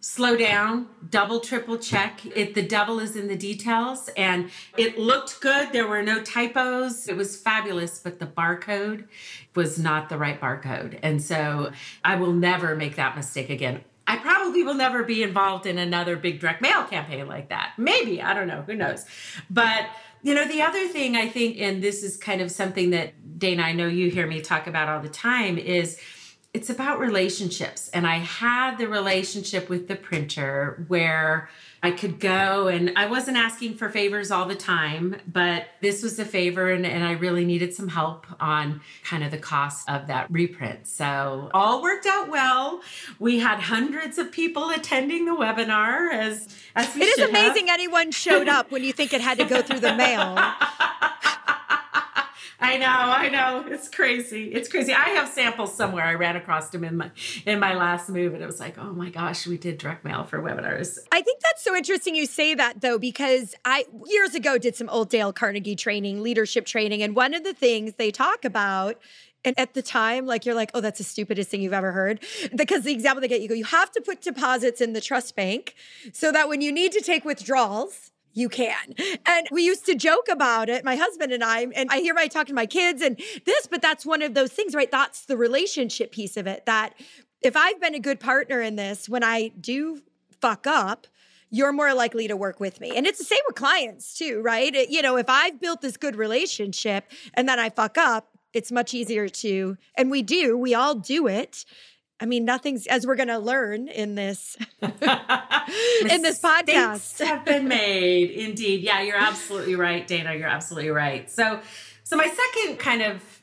slow 0.00 0.36
down, 0.36 0.88
double, 1.10 1.40
triple 1.40 1.76
check. 1.76 2.24
It 2.34 2.54
the 2.54 2.62
devil 2.62 2.98
is 2.98 3.16
in 3.16 3.28
the 3.28 3.36
details 3.36 4.08
and 4.16 4.50
it 4.76 4.98
looked 4.98 5.40
good. 5.40 5.72
There 5.72 5.86
were 5.86 6.02
no 6.02 6.22
typos. 6.22 7.06
It 7.06 7.16
was 7.16 7.36
fabulous, 7.36 7.98
but 7.98 8.18
the 8.18 8.26
barcode 8.26 9.04
was 9.54 9.78
not 9.78 10.08
the 10.08 10.18
right 10.18 10.40
barcode. 10.40 10.98
And 11.02 11.22
so 11.22 11.70
I 12.02 12.16
will 12.16 12.32
never 12.32 12.74
make 12.74 12.96
that 12.96 13.14
mistake 13.14 13.50
again. 13.50 13.84
I 14.06 14.16
probably 14.16 14.64
will 14.64 14.74
never 14.74 15.04
be 15.04 15.22
involved 15.22 15.66
in 15.66 15.78
another 15.78 16.16
big 16.16 16.40
direct 16.40 16.60
mail 16.60 16.84
campaign 16.84 17.28
like 17.28 17.50
that. 17.50 17.74
Maybe, 17.78 18.20
I 18.20 18.34
don't 18.34 18.48
know, 18.48 18.62
who 18.62 18.74
knows. 18.74 19.04
But 19.48 19.86
you 20.22 20.34
know, 20.34 20.46
the 20.46 20.62
other 20.62 20.86
thing 20.88 21.16
I 21.16 21.28
think, 21.28 21.58
and 21.60 21.82
this 21.82 22.02
is 22.02 22.16
kind 22.16 22.40
of 22.40 22.50
something 22.50 22.90
that 22.90 23.38
Dana, 23.38 23.62
I 23.62 23.72
know 23.72 23.86
you 23.86 24.10
hear 24.10 24.26
me 24.26 24.40
talk 24.40 24.66
about 24.66 24.88
all 24.88 25.00
the 25.00 25.08
time, 25.08 25.56
is 25.56 25.98
it's 26.52 26.68
about 26.68 26.98
relationships. 26.98 27.88
And 27.94 28.06
I 28.06 28.16
had 28.16 28.76
the 28.76 28.88
relationship 28.88 29.68
with 29.68 29.86
the 29.86 29.94
printer 29.94 30.84
where 30.88 31.48
I 31.80 31.92
could 31.92 32.18
go 32.18 32.66
and 32.66 32.92
I 32.96 33.06
wasn't 33.06 33.36
asking 33.36 33.76
for 33.76 33.88
favors 33.88 34.32
all 34.32 34.46
the 34.46 34.56
time, 34.56 35.16
but 35.26 35.66
this 35.80 36.02
was 36.02 36.18
a 36.18 36.24
favor 36.24 36.70
and, 36.70 36.84
and 36.84 37.04
I 37.04 37.12
really 37.12 37.44
needed 37.44 37.72
some 37.72 37.86
help 37.86 38.26
on 38.40 38.80
kind 39.04 39.22
of 39.22 39.30
the 39.30 39.38
cost 39.38 39.88
of 39.88 40.08
that 40.08 40.28
reprint. 40.28 40.88
So 40.88 41.50
all 41.54 41.82
worked 41.82 42.06
out 42.06 42.28
well. 42.28 42.80
We 43.20 43.38
had 43.38 43.60
hundreds 43.60 44.18
of 44.18 44.32
people 44.32 44.70
attending 44.70 45.26
the 45.26 45.36
webinar 45.36 46.12
as, 46.12 46.48
as 46.74 46.96
It 46.96 47.02
is 47.02 47.28
amazing 47.28 47.68
have. 47.68 47.74
anyone 47.74 48.10
showed 48.10 48.48
up 48.48 48.72
when 48.72 48.82
you 48.82 48.92
think 48.92 49.12
it 49.12 49.20
had 49.20 49.38
to 49.38 49.44
go 49.44 49.62
through 49.62 49.80
the 49.80 49.94
mail. 49.94 50.36
I 52.60 52.76
know, 52.76 52.86
I 52.86 53.28
know. 53.28 53.64
It's 53.66 53.88
crazy. 53.88 54.52
It's 54.52 54.68
crazy. 54.68 54.92
I 54.92 55.10
have 55.10 55.28
samples 55.28 55.74
somewhere. 55.74 56.04
I 56.04 56.14
ran 56.14 56.36
across 56.36 56.68
them 56.70 56.84
in 56.84 56.98
my 56.98 57.10
in 57.46 57.58
my 57.58 57.74
last 57.74 58.08
move, 58.08 58.34
and 58.34 58.42
it 58.42 58.46
was 58.46 58.60
like, 58.60 58.78
oh 58.78 58.92
my 58.92 59.10
gosh, 59.10 59.46
we 59.46 59.56
did 59.56 59.78
direct 59.78 60.04
mail 60.04 60.24
for 60.24 60.40
webinars. 60.40 60.98
I 61.10 61.22
think 61.22 61.40
that's 61.40 61.62
so 61.62 61.74
interesting 61.74 62.14
you 62.14 62.26
say 62.26 62.54
that 62.54 62.80
though, 62.80 62.98
because 62.98 63.54
I 63.64 63.86
years 64.06 64.34
ago 64.34 64.58
did 64.58 64.76
some 64.76 64.88
old 64.90 65.08
Dale 65.08 65.32
Carnegie 65.32 65.76
training, 65.76 66.22
leadership 66.22 66.66
training, 66.66 67.02
and 67.02 67.16
one 67.16 67.34
of 67.34 67.44
the 67.44 67.54
things 67.54 67.94
they 67.94 68.10
talk 68.10 68.44
about 68.44 68.98
and 69.44 69.58
at 69.58 69.74
the 69.74 69.82
time, 69.82 70.26
like 70.26 70.44
you're 70.44 70.54
like, 70.54 70.70
oh, 70.74 70.80
that's 70.80 70.98
the 70.98 71.04
stupidest 71.04 71.50
thing 71.50 71.62
you've 71.62 71.72
ever 71.72 71.92
heard. 71.92 72.20
Because 72.54 72.84
the 72.84 72.92
example 72.92 73.20
they 73.20 73.28
get, 73.28 73.40
you 73.40 73.48
go, 73.48 73.54
you 73.54 73.64
have 73.64 73.90
to 73.92 74.00
put 74.00 74.20
deposits 74.20 74.80
in 74.80 74.92
the 74.92 75.00
trust 75.00 75.34
bank 75.34 75.74
so 76.12 76.30
that 76.32 76.48
when 76.48 76.60
you 76.60 76.70
need 76.70 76.92
to 76.92 77.00
take 77.00 77.24
withdrawals, 77.24 78.10
you 78.32 78.48
can. 78.48 78.94
And 79.26 79.48
we 79.50 79.64
used 79.64 79.86
to 79.86 79.94
joke 79.94 80.28
about 80.30 80.68
it, 80.68 80.84
my 80.84 80.96
husband 80.96 81.32
and 81.32 81.42
I, 81.42 81.66
and 81.74 81.90
I 81.90 82.00
hear 82.00 82.14
my 82.14 82.26
talking 82.28 82.52
to 82.52 82.54
my 82.54 82.66
kids 82.66 83.02
and 83.02 83.20
this, 83.44 83.66
but 83.66 83.82
that's 83.82 84.06
one 84.06 84.22
of 84.22 84.34
those 84.34 84.52
things, 84.52 84.74
right? 84.74 84.90
That's 84.90 85.24
the 85.26 85.36
relationship 85.36 86.12
piece 86.12 86.36
of 86.36 86.46
it. 86.46 86.66
That 86.66 86.94
if 87.42 87.56
I've 87.56 87.80
been 87.80 87.94
a 87.94 88.00
good 88.00 88.20
partner 88.20 88.60
in 88.60 88.76
this, 88.76 89.08
when 89.08 89.24
I 89.24 89.48
do 89.60 90.02
fuck 90.40 90.66
up, 90.66 91.06
you're 91.50 91.72
more 91.72 91.92
likely 91.94 92.28
to 92.28 92.36
work 92.36 92.60
with 92.60 92.80
me. 92.80 92.96
And 92.96 93.06
it's 93.06 93.18
the 93.18 93.24
same 93.24 93.40
with 93.46 93.56
clients 93.56 94.16
too, 94.16 94.40
right? 94.40 94.72
It, 94.72 94.90
you 94.90 95.02
know, 95.02 95.16
if 95.16 95.28
I've 95.28 95.60
built 95.60 95.80
this 95.80 95.96
good 95.96 96.14
relationship 96.14 97.10
and 97.34 97.48
then 97.48 97.58
I 97.58 97.70
fuck 97.70 97.98
up, 97.98 98.28
it's 98.52 98.72
much 98.72 98.94
easier 98.94 99.28
to, 99.28 99.76
and 99.96 100.10
we 100.10 100.22
do, 100.22 100.56
we 100.56 100.74
all 100.74 100.94
do 100.94 101.26
it 101.26 101.64
I 102.20 102.26
mean, 102.26 102.44
nothing's 102.44 102.86
as 102.86 103.06
we're 103.06 103.16
going 103.16 103.28
to 103.28 103.38
learn 103.38 103.88
in 103.88 104.14
this 104.14 104.56
in 104.82 106.22
this 106.22 106.40
podcast 106.40 107.24
have 107.24 107.44
been 107.44 107.66
made. 107.66 108.30
Indeed, 108.48 108.82
yeah, 108.82 109.00
you're 109.00 109.16
absolutely 109.16 109.74
right, 109.74 110.06
Dana. 110.06 110.34
You're 110.34 110.48
absolutely 110.48 110.90
right. 110.90 111.30
So, 111.30 111.60
so 112.04 112.16
my 112.16 112.26
second 112.26 112.78
kind 112.78 113.02
of 113.02 113.39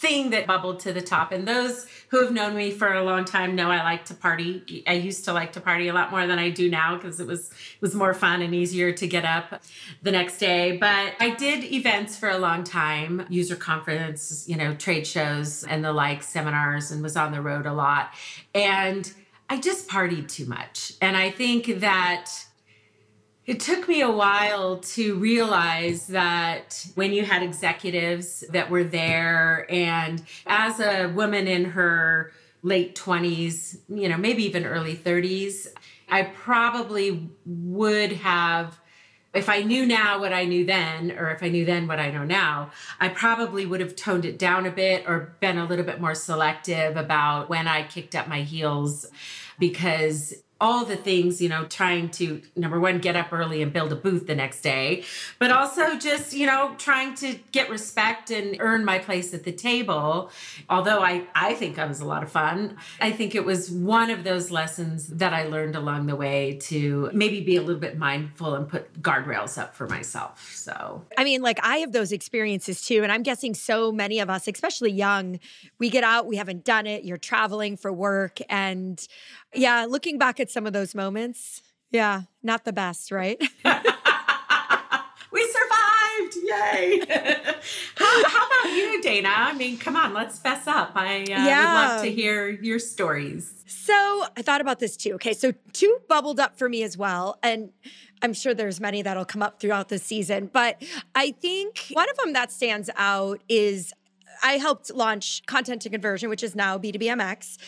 thing 0.00 0.30
that 0.30 0.46
bubbled 0.46 0.80
to 0.80 0.94
the 0.94 1.02
top. 1.02 1.30
And 1.30 1.46
those 1.46 1.86
who 2.08 2.22
have 2.22 2.32
known 2.32 2.56
me 2.56 2.70
for 2.70 2.90
a 2.90 3.04
long 3.04 3.26
time 3.26 3.54
know 3.54 3.70
I 3.70 3.82
like 3.82 4.06
to 4.06 4.14
party. 4.14 4.82
I 4.86 4.94
used 4.94 5.26
to 5.26 5.34
like 5.34 5.52
to 5.52 5.60
party 5.60 5.88
a 5.88 5.92
lot 5.92 6.10
more 6.10 6.26
than 6.26 6.38
I 6.38 6.48
do 6.48 6.70
now 6.70 6.96
because 6.96 7.20
it 7.20 7.26
was 7.26 7.50
it 7.50 7.82
was 7.82 7.94
more 7.94 8.14
fun 8.14 8.40
and 8.40 8.54
easier 8.54 8.92
to 8.92 9.06
get 9.06 9.26
up 9.26 9.62
the 10.02 10.10
next 10.10 10.38
day. 10.38 10.78
But 10.78 11.12
I 11.20 11.34
did 11.36 11.64
events 11.64 12.16
for 12.16 12.30
a 12.30 12.38
long 12.38 12.64
time, 12.64 13.26
user 13.28 13.56
conference, 13.56 14.46
you 14.48 14.56
know, 14.56 14.74
trade 14.74 15.06
shows 15.06 15.64
and 15.64 15.84
the 15.84 15.92
like, 15.92 16.22
seminars, 16.22 16.90
and 16.90 17.02
was 17.02 17.16
on 17.16 17.32
the 17.32 17.42
road 17.42 17.66
a 17.66 17.74
lot. 17.74 18.10
And 18.54 19.12
I 19.50 19.60
just 19.60 19.86
partied 19.86 20.28
too 20.28 20.46
much. 20.46 20.94
And 21.02 21.14
I 21.14 21.30
think 21.30 21.80
that 21.80 22.30
it 23.50 23.58
took 23.58 23.88
me 23.88 24.00
a 24.00 24.10
while 24.10 24.76
to 24.76 25.16
realize 25.16 26.06
that 26.06 26.86
when 26.94 27.12
you 27.12 27.24
had 27.24 27.42
executives 27.42 28.44
that 28.50 28.70
were 28.70 28.84
there, 28.84 29.66
and 29.68 30.22
as 30.46 30.78
a 30.78 31.08
woman 31.08 31.48
in 31.48 31.64
her 31.64 32.30
late 32.62 32.94
20s, 32.94 33.78
you 33.88 34.08
know, 34.08 34.16
maybe 34.16 34.44
even 34.44 34.64
early 34.64 34.94
30s, 34.94 35.66
I 36.08 36.22
probably 36.22 37.28
would 37.44 38.12
have 38.12 38.78
if 39.32 39.48
I 39.48 39.62
knew 39.62 39.84
now 39.84 40.20
what 40.20 40.32
I 40.32 40.44
knew 40.44 40.64
then, 40.64 41.12
or 41.12 41.30
if 41.30 41.42
I 41.42 41.48
knew 41.48 41.64
then 41.64 41.88
what 41.88 41.98
I 41.98 42.10
know 42.10 42.24
now, 42.24 42.70
I 43.00 43.08
probably 43.08 43.66
would 43.66 43.80
have 43.80 43.96
toned 43.96 44.24
it 44.24 44.38
down 44.38 44.66
a 44.66 44.70
bit 44.70 45.04
or 45.08 45.36
been 45.40 45.58
a 45.58 45.66
little 45.66 45.84
bit 45.84 46.00
more 46.00 46.14
selective 46.14 46.96
about 46.96 47.48
when 47.48 47.66
I 47.66 47.82
kicked 47.82 48.14
up 48.14 48.28
my 48.28 48.42
heels 48.42 49.06
because 49.58 50.34
all 50.60 50.84
the 50.84 50.96
things, 50.96 51.40
you 51.40 51.48
know, 51.48 51.64
trying 51.64 52.10
to 52.10 52.42
number 52.54 52.78
one, 52.78 52.98
get 52.98 53.16
up 53.16 53.32
early 53.32 53.62
and 53.62 53.72
build 53.72 53.92
a 53.92 53.96
booth 53.96 54.26
the 54.26 54.34
next 54.34 54.60
day, 54.60 55.04
but 55.38 55.50
also 55.50 55.96
just, 55.96 56.34
you 56.34 56.46
know, 56.46 56.74
trying 56.78 57.14
to 57.14 57.38
get 57.52 57.70
respect 57.70 58.30
and 58.30 58.56
earn 58.60 58.84
my 58.84 58.98
place 58.98 59.32
at 59.32 59.44
the 59.44 59.52
table. 59.52 60.30
Although 60.68 61.00
I, 61.00 61.24
I 61.34 61.54
think 61.54 61.78
I 61.78 61.86
was 61.86 62.00
a 62.00 62.04
lot 62.04 62.22
of 62.22 62.30
fun, 62.30 62.76
I 63.00 63.10
think 63.10 63.34
it 63.34 63.44
was 63.44 63.70
one 63.70 64.10
of 64.10 64.24
those 64.24 64.50
lessons 64.50 65.06
that 65.08 65.32
I 65.32 65.44
learned 65.44 65.76
along 65.76 66.06
the 66.06 66.16
way 66.16 66.58
to 66.62 67.10
maybe 67.12 67.40
be 67.40 67.56
a 67.56 67.62
little 67.62 67.80
bit 67.80 67.96
mindful 67.96 68.54
and 68.54 68.68
put 68.68 69.00
guardrails 69.02 69.56
up 69.56 69.74
for 69.74 69.86
myself. 69.88 70.52
So, 70.54 71.04
I 71.16 71.24
mean, 71.24 71.42
like 71.42 71.58
I 71.62 71.78
have 71.78 71.92
those 71.92 72.12
experiences 72.12 72.82
too. 72.82 73.02
And 73.02 73.10
I'm 73.10 73.22
guessing 73.22 73.54
so 73.54 73.92
many 73.92 74.18
of 74.18 74.28
us, 74.28 74.46
especially 74.46 74.92
young, 74.92 75.40
we 75.78 75.88
get 75.88 76.04
out, 76.04 76.26
we 76.26 76.36
haven't 76.36 76.64
done 76.64 76.86
it, 76.86 77.04
you're 77.04 77.16
traveling 77.16 77.76
for 77.76 77.92
work. 77.92 78.38
And 78.48 79.06
yeah, 79.54 79.86
looking 79.88 80.18
back 80.18 80.40
at 80.40 80.50
some 80.50 80.66
of 80.66 80.72
those 80.72 80.94
moments, 80.94 81.62
yeah, 81.90 82.22
not 82.42 82.64
the 82.64 82.72
best, 82.72 83.10
right? 83.10 83.38
we 85.32 85.52
survived! 85.52 86.36
Yay! 86.42 87.02
how, 87.96 88.24
how, 88.26 88.46
about 88.46 88.76
you, 88.76 89.02
Dana? 89.02 89.30
I 89.30 89.52
mean, 89.54 89.78
come 89.78 89.96
on, 89.96 90.14
let's 90.14 90.38
fess 90.38 90.66
up. 90.66 90.92
I 90.94 91.22
uh, 91.22 91.26
yeah. 91.26 91.86
would 91.88 91.92
love 91.94 92.02
to 92.04 92.12
hear 92.12 92.48
your 92.48 92.78
stories. 92.78 93.64
So 93.66 94.24
I 94.36 94.42
thought 94.42 94.60
about 94.60 94.78
this 94.78 94.96
too. 94.96 95.14
Okay, 95.14 95.34
so 95.34 95.52
two 95.72 95.98
bubbled 96.08 96.38
up 96.40 96.58
for 96.58 96.68
me 96.68 96.82
as 96.82 96.96
well, 96.96 97.38
and 97.42 97.70
I'm 98.22 98.32
sure 98.32 98.54
there's 98.54 98.80
many 98.80 99.02
that'll 99.02 99.24
come 99.24 99.42
up 99.42 99.60
throughout 99.60 99.88
the 99.88 99.98
season. 99.98 100.50
But 100.52 100.82
I 101.14 101.32
think 101.32 101.86
one 101.92 102.08
of 102.10 102.16
them 102.18 102.34
that 102.34 102.52
stands 102.52 102.90
out 102.96 103.40
is 103.48 103.92
I 104.42 104.54
helped 104.54 104.92
launch 104.92 105.44
Content 105.46 105.82
to 105.82 105.90
Conversion, 105.90 106.28
which 106.28 106.42
is 106.42 106.54
now 106.54 106.78
B2BMX. 106.78 107.58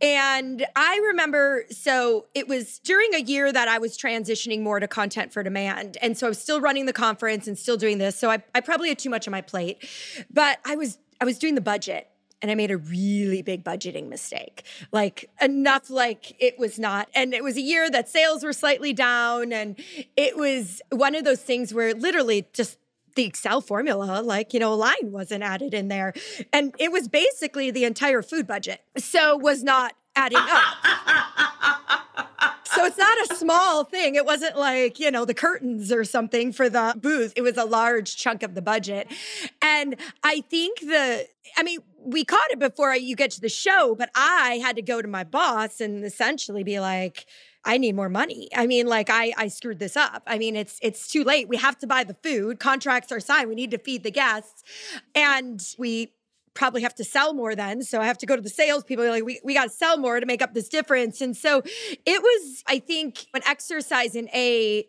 And 0.00 0.66
I 0.76 1.00
remember, 1.06 1.64
so 1.70 2.26
it 2.34 2.48
was 2.48 2.78
during 2.80 3.14
a 3.14 3.20
year 3.20 3.52
that 3.52 3.68
I 3.68 3.78
was 3.78 3.96
transitioning 3.96 4.62
more 4.62 4.80
to 4.80 4.88
content 4.88 5.32
for 5.32 5.42
demand. 5.42 5.96
And 6.00 6.16
so 6.16 6.26
I 6.26 6.28
was 6.30 6.38
still 6.38 6.60
running 6.60 6.86
the 6.86 6.92
conference 6.92 7.46
and 7.46 7.58
still 7.58 7.76
doing 7.76 7.98
this. 7.98 8.18
So 8.18 8.30
I, 8.30 8.42
I 8.54 8.60
probably 8.60 8.88
had 8.88 8.98
too 8.98 9.10
much 9.10 9.26
on 9.26 9.32
my 9.32 9.40
plate. 9.40 9.86
But 10.30 10.58
I 10.64 10.76
was 10.76 10.98
I 11.20 11.24
was 11.24 11.38
doing 11.38 11.56
the 11.56 11.60
budget 11.60 12.08
and 12.40 12.50
I 12.50 12.54
made 12.54 12.70
a 12.70 12.76
really 12.76 13.42
big 13.42 13.64
budgeting 13.64 14.08
mistake. 14.08 14.64
Like 14.92 15.30
enough 15.40 15.90
like 15.90 16.36
it 16.40 16.58
was 16.58 16.78
not 16.78 17.08
and 17.14 17.34
it 17.34 17.42
was 17.42 17.56
a 17.56 17.60
year 17.60 17.90
that 17.90 18.08
sales 18.08 18.44
were 18.44 18.52
slightly 18.52 18.92
down 18.92 19.52
and 19.52 19.76
it 20.16 20.36
was 20.36 20.80
one 20.90 21.14
of 21.14 21.24
those 21.24 21.42
things 21.42 21.74
where 21.74 21.94
literally 21.94 22.46
just 22.52 22.78
the 23.18 23.24
Excel 23.24 23.60
formula, 23.60 24.22
like, 24.22 24.54
you 24.54 24.60
know, 24.60 24.72
a 24.72 24.76
line 24.76 25.10
wasn't 25.10 25.42
added 25.42 25.74
in 25.74 25.88
there. 25.88 26.14
And 26.52 26.72
it 26.78 26.92
was 26.92 27.08
basically 27.08 27.72
the 27.72 27.84
entire 27.84 28.22
food 28.22 28.46
budget. 28.46 28.80
So 28.96 29.36
was 29.36 29.64
not 29.64 29.94
adding 30.14 30.38
up. 30.38 30.74
so 32.64 32.84
it's 32.84 32.96
not 32.96 33.30
a 33.30 33.34
small 33.34 33.82
thing. 33.82 34.14
It 34.14 34.24
wasn't 34.24 34.56
like, 34.56 35.00
you 35.00 35.10
know, 35.10 35.24
the 35.24 35.34
curtains 35.34 35.90
or 35.90 36.04
something 36.04 36.52
for 36.52 36.70
the 36.70 36.94
booth. 36.96 37.32
It 37.34 37.42
was 37.42 37.56
a 37.56 37.64
large 37.64 38.16
chunk 38.16 38.44
of 38.44 38.54
the 38.54 38.62
budget. 38.62 39.12
And 39.60 39.96
I 40.22 40.42
think 40.42 40.78
the, 40.78 41.26
I 41.56 41.64
mean, 41.64 41.80
we 42.00 42.24
caught 42.24 42.50
it 42.50 42.60
before 42.60 42.94
you 42.94 43.16
get 43.16 43.32
to 43.32 43.40
the 43.40 43.48
show, 43.48 43.96
but 43.98 44.10
I 44.14 44.60
had 44.62 44.76
to 44.76 44.82
go 44.82 45.02
to 45.02 45.08
my 45.08 45.24
boss 45.24 45.80
and 45.80 46.04
essentially 46.04 46.62
be 46.62 46.78
like, 46.78 47.26
I 47.68 47.76
need 47.76 47.94
more 47.94 48.08
money. 48.08 48.48
I 48.56 48.66
mean, 48.66 48.86
like 48.86 49.10
I 49.10 49.34
I 49.36 49.48
screwed 49.48 49.78
this 49.78 49.94
up. 49.94 50.22
I 50.26 50.38
mean, 50.38 50.56
it's 50.56 50.78
it's 50.80 51.06
too 51.06 51.22
late. 51.22 51.48
We 51.48 51.58
have 51.58 51.78
to 51.80 51.86
buy 51.86 52.02
the 52.02 52.16
food. 52.22 52.58
Contracts 52.58 53.12
are 53.12 53.20
signed. 53.20 53.50
We 53.50 53.54
need 53.54 53.70
to 53.72 53.78
feed 53.78 54.02
the 54.04 54.10
guests. 54.10 54.64
And 55.14 55.62
we 55.78 56.14
probably 56.54 56.82
have 56.82 56.94
to 56.94 57.04
sell 57.04 57.34
more 57.34 57.54
then. 57.54 57.82
So 57.82 58.00
I 58.00 58.06
have 58.06 58.18
to 58.18 58.26
go 58.26 58.34
to 58.34 58.42
the 58.42 58.48
salespeople. 58.48 59.04
They're 59.04 59.12
like, 59.12 59.24
we, 59.24 59.38
we 59.44 59.54
got 59.54 59.64
to 59.64 59.70
sell 59.70 59.96
more 59.98 60.18
to 60.18 60.26
make 60.26 60.42
up 60.42 60.54
this 60.54 60.68
difference. 60.68 61.20
And 61.20 61.36
so 61.36 61.62
it 61.64 62.22
was, 62.22 62.64
I 62.66 62.80
think, 62.80 63.26
an 63.32 63.42
exercise 63.46 64.16
in 64.16 64.28
a, 64.34 64.88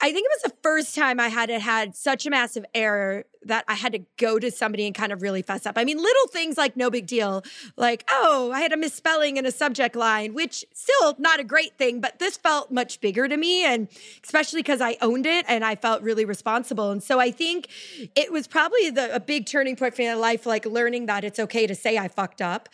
I 0.00 0.12
think 0.12 0.26
it 0.26 0.32
was 0.42 0.52
the 0.52 0.56
first 0.62 0.94
time 0.94 1.20
I 1.20 1.28
had 1.28 1.50
had 1.50 1.94
such 1.94 2.26
a 2.26 2.30
massive 2.30 2.64
error 2.74 3.24
that 3.46 3.64
I 3.68 3.74
had 3.74 3.92
to 3.92 4.00
go 4.16 4.38
to 4.38 4.50
somebody 4.50 4.86
and 4.86 4.94
kind 4.94 5.12
of 5.12 5.22
really 5.22 5.42
fess 5.42 5.66
up. 5.66 5.76
I 5.76 5.84
mean, 5.84 5.98
little 5.98 6.26
things 6.28 6.56
like 6.56 6.76
no 6.76 6.90
big 6.90 7.06
deal, 7.06 7.44
like, 7.76 8.04
oh, 8.10 8.50
I 8.54 8.60
had 8.60 8.72
a 8.72 8.76
misspelling 8.76 9.36
in 9.36 9.46
a 9.46 9.50
subject 9.50 9.96
line, 9.96 10.34
which 10.34 10.64
still 10.72 11.14
not 11.18 11.40
a 11.40 11.44
great 11.44 11.76
thing, 11.76 12.00
but 12.00 12.18
this 12.18 12.36
felt 12.36 12.70
much 12.70 13.00
bigger 13.00 13.28
to 13.28 13.36
me. 13.36 13.64
And 13.64 13.88
especially 14.22 14.60
because 14.60 14.80
I 14.80 14.96
owned 15.00 15.26
it 15.26 15.44
and 15.48 15.64
I 15.64 15.76
felt 15.76 16.02
really 16.02 16.24
responsible. 16.24 16.90
And 16.90 17.02
so 17.02 17.20
I 17.20 17.30
think 17.30 17.68
it 18.14 18.32
was 18.32 18.46
probably 18.46 18.90
the, 18.90 19.14
a 19.14 19.20
big 19.20 19.46
turning 19.46 19.76
point 19.76 19.94
for 19.94 20.02
my 20.02 20.14
life, 20.14 20.46
like 20.46 20.64
learning 20.66 21.06
that 21.06 21.24
it's 21.24 21.38
okay 21.38 21.66
to 21.66 21.74
say 21.74 21.98
I 21.98 22.08
fucked 22.08 22.40
up, 22.40 22.68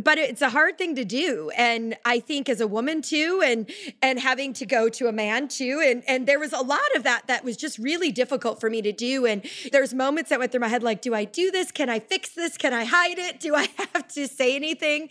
but 0.00 0.18
it's 0.18 0.42
a 0.42 0.50
hard 0.50 0.78
thing 0.78 0.94
to 0.96 1.04
do. 1.04 1.50
And 1.56 1.96
I 2.04 2.20
think 2.20 2.48
as 2.48 2.60
a 2.60 2.66
woman 2.66 3.02
too, 3.02 3.42
and, 3.44 3.70
and 4.02 4.18
having 4.18 4.52
to 4.54 4.66
go 4.66 4.88
to 4.88 5.06
a 5.06 5.12
man 5.12 5.48
too. 5.48 5.80
And, 5.84 6.02
and 6.08 6.26
there 6.26 6.38
was 6.38 6.52
a 6.52 6.62
lot 6.66 6.80
of 6.94 7.04
that 7.04 7.26
that 7.28 7.44
was 7.44 7.56
just 7.56 7.78
really 7.78 8.12
difficult 8.12 8.60
for 8.60 8.68
me 8.68 8.82
to 8.82 8.92
do. 8.92 9.24
And 9.24 9.44
there's 9.72 9.94
moments 9.94 10.30
that 10.30 10.38
went 10.38 10.52
through 10.52 10.60
my 10.60 10.68
head 10.68 10.82
like, 10.82 11.00
do 11.00 11.14
I 11.14 11.24
do 11.24 11.50
this? 11.50 11.70
Can 11.70 11.88
I 11.88 12.00
fix 12.00 12.30
this? 12.30 12.56
Can 12.58 12.74
I 12.74 12.84
hide 12.84 13.18
it? 13.18 13.40
Do 13.40 13.54
I 13.54 13.68
have 13.94 14.08
to 14.08 14.28
say 14.28 14.54
anything? 14.54 15.08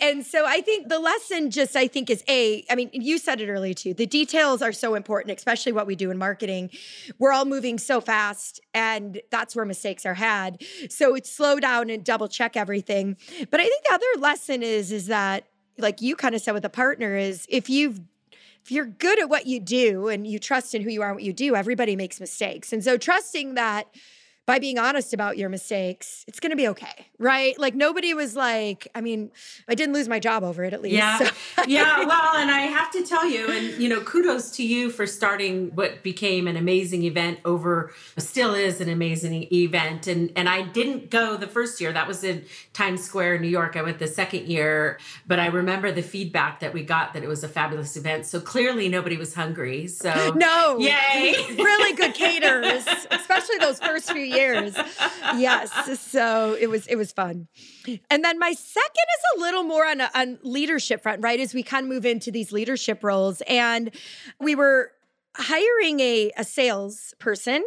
And 0.00 0.24
so 0.24 0.44
I 0.46 0.60
think 0.60 0.88
the 0.88 0.98
lesson 0.98 1.50
just, 1.50 1.74
I 1.76 1.88
think, 1.88 2.10
is 2.10 2.22
A, 2.28 2.64
I 2.70 2.74
mean, 2.74 2.90
you 2.92 3.18
said 3.18 3.40
it 3.40 3.48
earlier 3.48 3.74
too. 3.74 3.94
The 3.94 4.06
details 4.06 4.62
are 4.62 4.72
so 4.72 4.94
important, 4.94 5.36
especially 5.36 5.72
what 5.72 5.86
we 5.86 5.96
do 5.96 6.10
in 6.10 6.18
marketing. 6.18 6.70
We're 7.18 7.32
all 7.32 7.44
moving 7.44 7.78
so 7.78 8.00
fast, 8.00 8.60
and 8.74 9.20
that's 9.30 9.56
where 9.56 9.64
mistakes 9.64 10.06
are 10.06 10.14
had. 10.14 10.62
So 10.90 11.14
it's 11.14 11.30
slow 11.30 11.58
down 11.60 11.90
and 11.90 12.04
double 12.04 12.28
check 12.28 12.56
everything. 12.56 13.16
But 13.50 13.60
I 13.60 13.64
think 13.64 13.84
the 13.84 13.94
other 13.94 14.20
lesson 14.20 14.62
is, 14.62 14.92
is 14.92 15.06
that, 15.06 15.44
like 15.78 16.00
you 16.00 16.16
kind 16.16 16.34
of 16.34 16.40
said 16.40 16.52
with 16.52 16.64
a 16.64 16.70
partner, 16.70 17.16
is 17.16 17.46
if 17.48 17.70
you've 17.70 18.00
if 18.68 18.72
you're 18.72 18.84
good 18.84 19.18
at 19.18 19.30
what 19.30 19.46
you 19.46 19.60
do 19.60 20.08
and 20.08 20.26
you 20.26 20.38
trust 20.38 20.74
in 20.74 20.82
who 20.82 20.90
you 20.90 21.00
are 21.00 21.08
and 21.08 21.16
what 21.16 21.24
you 21.24 21.32
do, 21.32 21.56
everybody 21.56 21.96
makes 21.96 22.20
mistakes. 22.20 22.70
And 22.70 22.84
so 22.84 22.98
trusting 22.98 23.54
that 23.54 23.86
by 24.48 24.58
being 24.58 24.78
honest 24.78 25.12
about 25.12 25.36
your 25.36 25.50
mistakes, 25.50 26.24
it's 26.26 26.40
going 26.40 26.48
to 26.48 26.56
be 26.56 26.66
okay, 26.68 27.06
right? 27.18 27.58
Like 27.58 27.74
nobody 27.74 28.14
was 28.14 28.34
like, 28.34 28.88
I 28.94 29.02
mean, 29.02 29.30
I 29.68 29.74
didn't 29.74 29.92
lose 29.92 30.08
my 30.08 30.18
job 30.18 30.42
over 30.42 30.64
it 30.64 30.72
at 30.72 30.80
least. 30.80 30.94
Yeah. 30.94 31.18
So. 31.18 31.30
yeah. 31.66 31.96
Well, 32.08 32.36
and 32.36 32.50
I 32.50 32.60
have 32.60 32.90
to 32.92 33.02
tell 33.02 33.28
you, 33.28 33.50
and 33.50 33.82
you 33.82 33.86
know, 33.86 34.00
kudos 34.00 34.52
to 34.52 34.66
you 34.66 34.88
for 34.88 35.06
starting 35.06 35.74
what 35.74 36.02
became 36.02 36.48
an 36.48 36.56
amazing 36.56 37.02
event 37.02 37.40
over, 37.44 37.92
still 38.16 38.54
is 38.54 38.80
an 38.80 38.88
amazing 38.88 39.46
event. 39.52 40.06
And 40.06 40.32
and 40.34 40.48
I 40.48 40.62
didn't 40.62 41.10
go 41.10 41.36
the 41.36 41.46
first 41.46 41.82
year. 41.82 41.92
That 41.92 42.08
was 42.08 42.24
in 42.24 42.46
Times 42.72 43.04
Square, 43.04 43.40
New 43.40 43.48
York. 43.48 43.76
I 43.76 43.82
went 43.82 43.98
the 43.98 44.06
second 44.06 44.46
year, 44.46 44.98
but 45.26 45.38
I 45.38 45.48
remember 45.48 45.92
the 45.92 46.02
feedback 46.02 46.60
that 46.60 46.72
we 46.72 46.82
got 46.82 47.12
that 47.12 47.22
it 47.22 47.28
was 47.28 47.44
a 47.44 47.48
fabulous 47.48 47.94
event. 47.96 48.24
So 48.24 48.40
clearly 48.40 48.88
nobody 48.88 49.18
was 49.18 49.34
hungry. 49.34 49.86
So 49.88 50.32
no, 50.36 50.78
yay, 50.78 51.34
really 51.58 51.94
good 51.94 52.14
caterers, 52.22 52.86
especially 53.10 53.58
those 53.58 53.78
first 53.80 54.10
few 54.10 54.22
years 54.22 54.37
years. 54.38 54.76
yes. 55.36 56.00
So 56.00 56.56
it 56.58 56.68
was 56.68 56.86
it 56.86 56.96
was 56.96 57.12
fun. 57.12 57.48
And 58.10 58.24
then 58.24 58.38
my 58.38 58.52
second 58.52 59.06
is 59.16 59.38
a 59.38 59.40
little 59.40 59.62
more 59.62 59.86
on 59.86 60.00
a 60.00 60.10
on 60.14 60.38
leadership 60.42 61.02
front, 61.02 61.22
right? 61.22 61.40
As 61.40 61.54
we 61.54 61.62
kind 61.62 61.84
of 61.84 61.90
move 61.90 62.06
into 62.06 62.30
these 62.30 62.52
leadership 62.52 63.02
roles. 63.02 63.42
And 63.46 63.90
we 64.40 64.54
were 64.54 64.92
hiring 65.38 66.00
a, 66.00 66.32
a 66.36 66.42
sales 66.42 67.14
person 67.20 67.64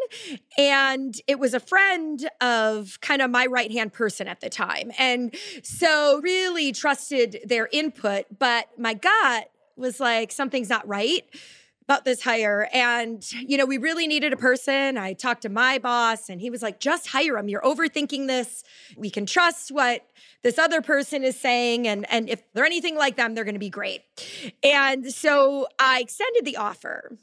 and 0.58 1.16
it 1.26 1.40
was 1.40 1.54
a 1.54 1.60
friend 1.60 2.30
of 2.42 3.00
kind 3.00 3.22
of 3.22 3.32
my 3.32 3.46
right 3.46 3.72
hand 3.72 3.94
person 3.94 4.28
at 4.28 4.42
the 4.42 4.50
time 4.50 4.92
and 4.98 5.34
so 5.64 6.20
really 6.22 6.74
trusted 6.74 7.40
their 7.46 7.70
input 7.72 8.26
but 8.38 8.68
my 8.78 8.94
gut 8.94 9.50
was 9.78 10.02
like 10.02 10.34
something's 10.34 10.70
not 10.70 10.86
right 10.86 11.24
about 11.92 12.06
this 12.06 12.22
hire. 12.22 12.70
And, 12.72 13.30
you 13.34 13.58
know, 13.58 13.66
we 13.66 13.78
really 13.78 14.08
needed 14.08 14.32
a 14.32 14.38
person. 14.38 14.98
I 14.98 15.12
talked 15.12 15.42
to 15.42 15.50
my 15.50 15.78
boss 15.78 16.30
and 16.30 16.40
he 16.40 16.50
was 16.50 16.62
like, 16.62 16.80
just 16.80 17.10
hire 17.10 17.38
him. 17.38 17.50
You're 17.50 17.62
overthinking 17.64 18.28
this. 18.28 18.64
We 18.96 19.10
can 19.10 19.26
trust 19.26 19.72
what 19.72 20.06
this 20.42 20.58
other 20.58 20.82
person 20.82 21.26
is 21.26 21.38
saying. 21.38 21.90
And, 21.90 22.06
and 22.10 22.30
if 22.30 22.42
they're 22.54 22.64
anything 22.64 22.96
like 22.96 23.18
them, 23.18 23.36
they're 23.36 23.44
going 23.44 23.56
to 23.56 23.60
be 23.60 23.70
great. 23.70 24.04
And 24.64 25.12
so 25.12 25.68
I 25.80 26.00
extended 26.00 26.46
the 26.46 26.56
offer. 26.56 27.18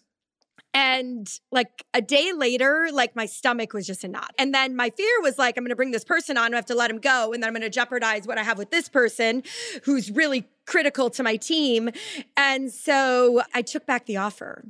And 0.75 1.27
like 1.51 1.87
a 1.95 2.03
day 2.03 2.33
later, 2.37 2.91
like 2.93 3.17
my 3.17 3.25
stomach 3.25 3.73
was 3.73 3.87
just 3.87 4.05
a 4.05 4.09
knot. 4.09 4.35
And 4.39 4.55
then 4.55 4.77
my 4.77 4.91
fear 4.91 5.23
was 5.23 5.39
like, 5.39 5.57
I'm 5.57 5.65
going 5.65 5.71
to 5.71 5.77
bring 5.77 5.93
this 5.93 6.05
person 6.05 6.37
on, 6.37 6.53
I 6.53 6.57
have 6.57 6.67
to 6.67 6.75
let 6.75 6.91
him 6.91 6.99
go. 6.99 7.33
And 7.33 7.43
then 7.43 7.49
I'm 7.49 7.55
going 7.55 7.63
to 7.63 7.71
jeopardize 7.71 8.27
what 8.27 8.37
I 8.37 8.43
have 8.43 8.59
with 8.59 8.71
this 8.71 8.91
person 8.91 9.45
who's 9.85 10.11
really 10.11 10.47
critical 10.69 11.11
to 11.11 11.23
my 11.23 11.37
team. 11.37 11.91
And 12.37 12.71
so 12.71 13.43
I 13.55 13.63
took 13.63 13.87
back 13.87 14.07
the 14.07 14.19
offer. 14.19 14.65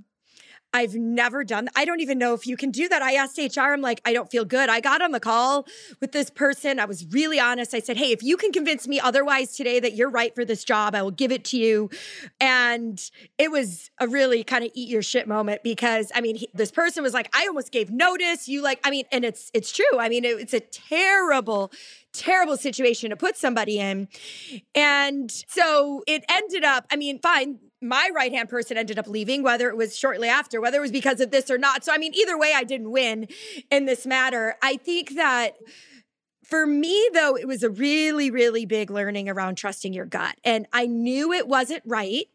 I've 0.72 0.94
never 0.94 1.44
done 1.44 1.68
I 1.74 1.85
don't 1.85 2.00
even 2.00 2.18
know 2.18 2.35
if 2.35 2.46
you 2.46 2.57
can 2.57 2.70
do 2.70 2.88
that. 2.88 3.02
I 3.02 3.14
asked 3.14 3.38
HR, 3.38 3.61
I'm 3.61 3.81
like, 3.81 4.00
I 4.04 4.12
don't 4.12 4.31
feel 4.31 4.44
good. 4.44 4.68
I 4.68 4.81
got 4.81 5.00
on 5.00 5.12
the 5.12 5.20
call 5.20 5.66
with 6.00 6.12
this 6.12 6.31
person. 6.31 6.78
I 6.78 6.85
was 6.85 7.07
really 7.07 7.38
honest. 7.38 7.74
I 7.74 7.81
said, 7.81 7.96
Hey, 7.96 8.12
if 8.12 8.22
you 8.22 8.37
can 8.37 8.52
convince 8.52 8.87
me 8.88 9.00
otherwise 9.00 9.57
today 9.57 9.81
that 9.81 9.94
you're 9.94 10.11
right 10.11 10.35
for 10.35 10.44
this 10.44 10.64
job, 10.64 10.94
I 10.94 11.02
will 11.02 11.11
give 11.11 11.33
it 11.33 11.44
to 11.46 11.57
you. 11.57 11.90
And 12.40 13.00
it 13.38 13.50
was 13.50 13.90
a 13.98 14.09
really 14.09 14.44
kind 14.44 14.64
of 14.64 14.70
eat 14.74 14.88
your 14.88 15.02
shit 15.02 15.28
moment 15.28 15.62
because 15.62 16.11
I 16.14 16.20
mean, 16.20 16.37
he, 16.37 16.48
this 16.54 16.70
person 16.70 17.02
was 17.02 17.14
like, 17.14 17.31
I 17.35 17.46
almost 17.46 17.72
gave 17.72 17.90
notice. 17.90 18.48
You 18.48 18.62
like, 18.62 18.81
I 18.85 18.90
mean, 18.90 19.04
and 19.12 19.24
it's 19.24 19.50
it's 19.54 19.72
true. 19.72 19.98
I 19.98 20.09
mean, 20.09 20.24
it, 20.24 20.40
it's 20.40 20.54
a 20.54 20.61
terrible, 20.61 21.72
terrible 22.12 22.57
situation 22.57 23.11
to 23.11 23.16
put 23.16 23.37
somebody 23.37 23.78
in. 23.78 24.09
And 24.74 25.31
so 25.31 26.02
it 26.07 26.24
ended 26.28 26.64
up, 26.64 26.87
I 26.90 26.96
mean, 26.96 27.20
fine 27.20 27.59
my 27.80 28.10
right 28.14 28.32
hand 28.32 28.48
person 28.48 28.76
ended 28.76 28.98
up 28.98 29.06
leaving, 29.06 29.42
whether 29.42 29.68
it 29.68 29.76
was 29.76 29.96
shortly 29.96 30.28
after, 30.28 30.60
whether 30.60 30.78
it 30.78 30.82
was 30.82 30.92
because 30.92 31.20
of 31.20 31.30
this 31.30 31.50
or 31.50 31.58
not. 31.58 31.84
So, 31.84 31.92
I 31.92 31.98
mean, 31.98 32.12
either 32.14 32.38
way, 32.38 32.52
I 32.54 32.64
didn't 32.64 32.90
win 32.90 33.28
in 33.70 33.86
this 33.86 34.06
matter. 34.06 34.56
I 34.62 34.76
think 34.76 35.14
that 35.14 35.56
for 36.44 36.66
me, 36.66 37.08
though, 37.12 37.36
it 37.36 37.46
was 37.46 37.62
a 37.62 37.70
really, 37.70 38.30
really 38.30 38.64
big 38.64 38.90
learning 38.90 39.28
around 39.28 39.56
trusting 39.56 39.92
your 39.92 40.06
gut. 40.06 40.36
And 40.44 40.66
I 40.72 40.86
knew 40.86 41.32
it 41.32 41.46
wasn't 41.46 41.82
right. 41.84 42.26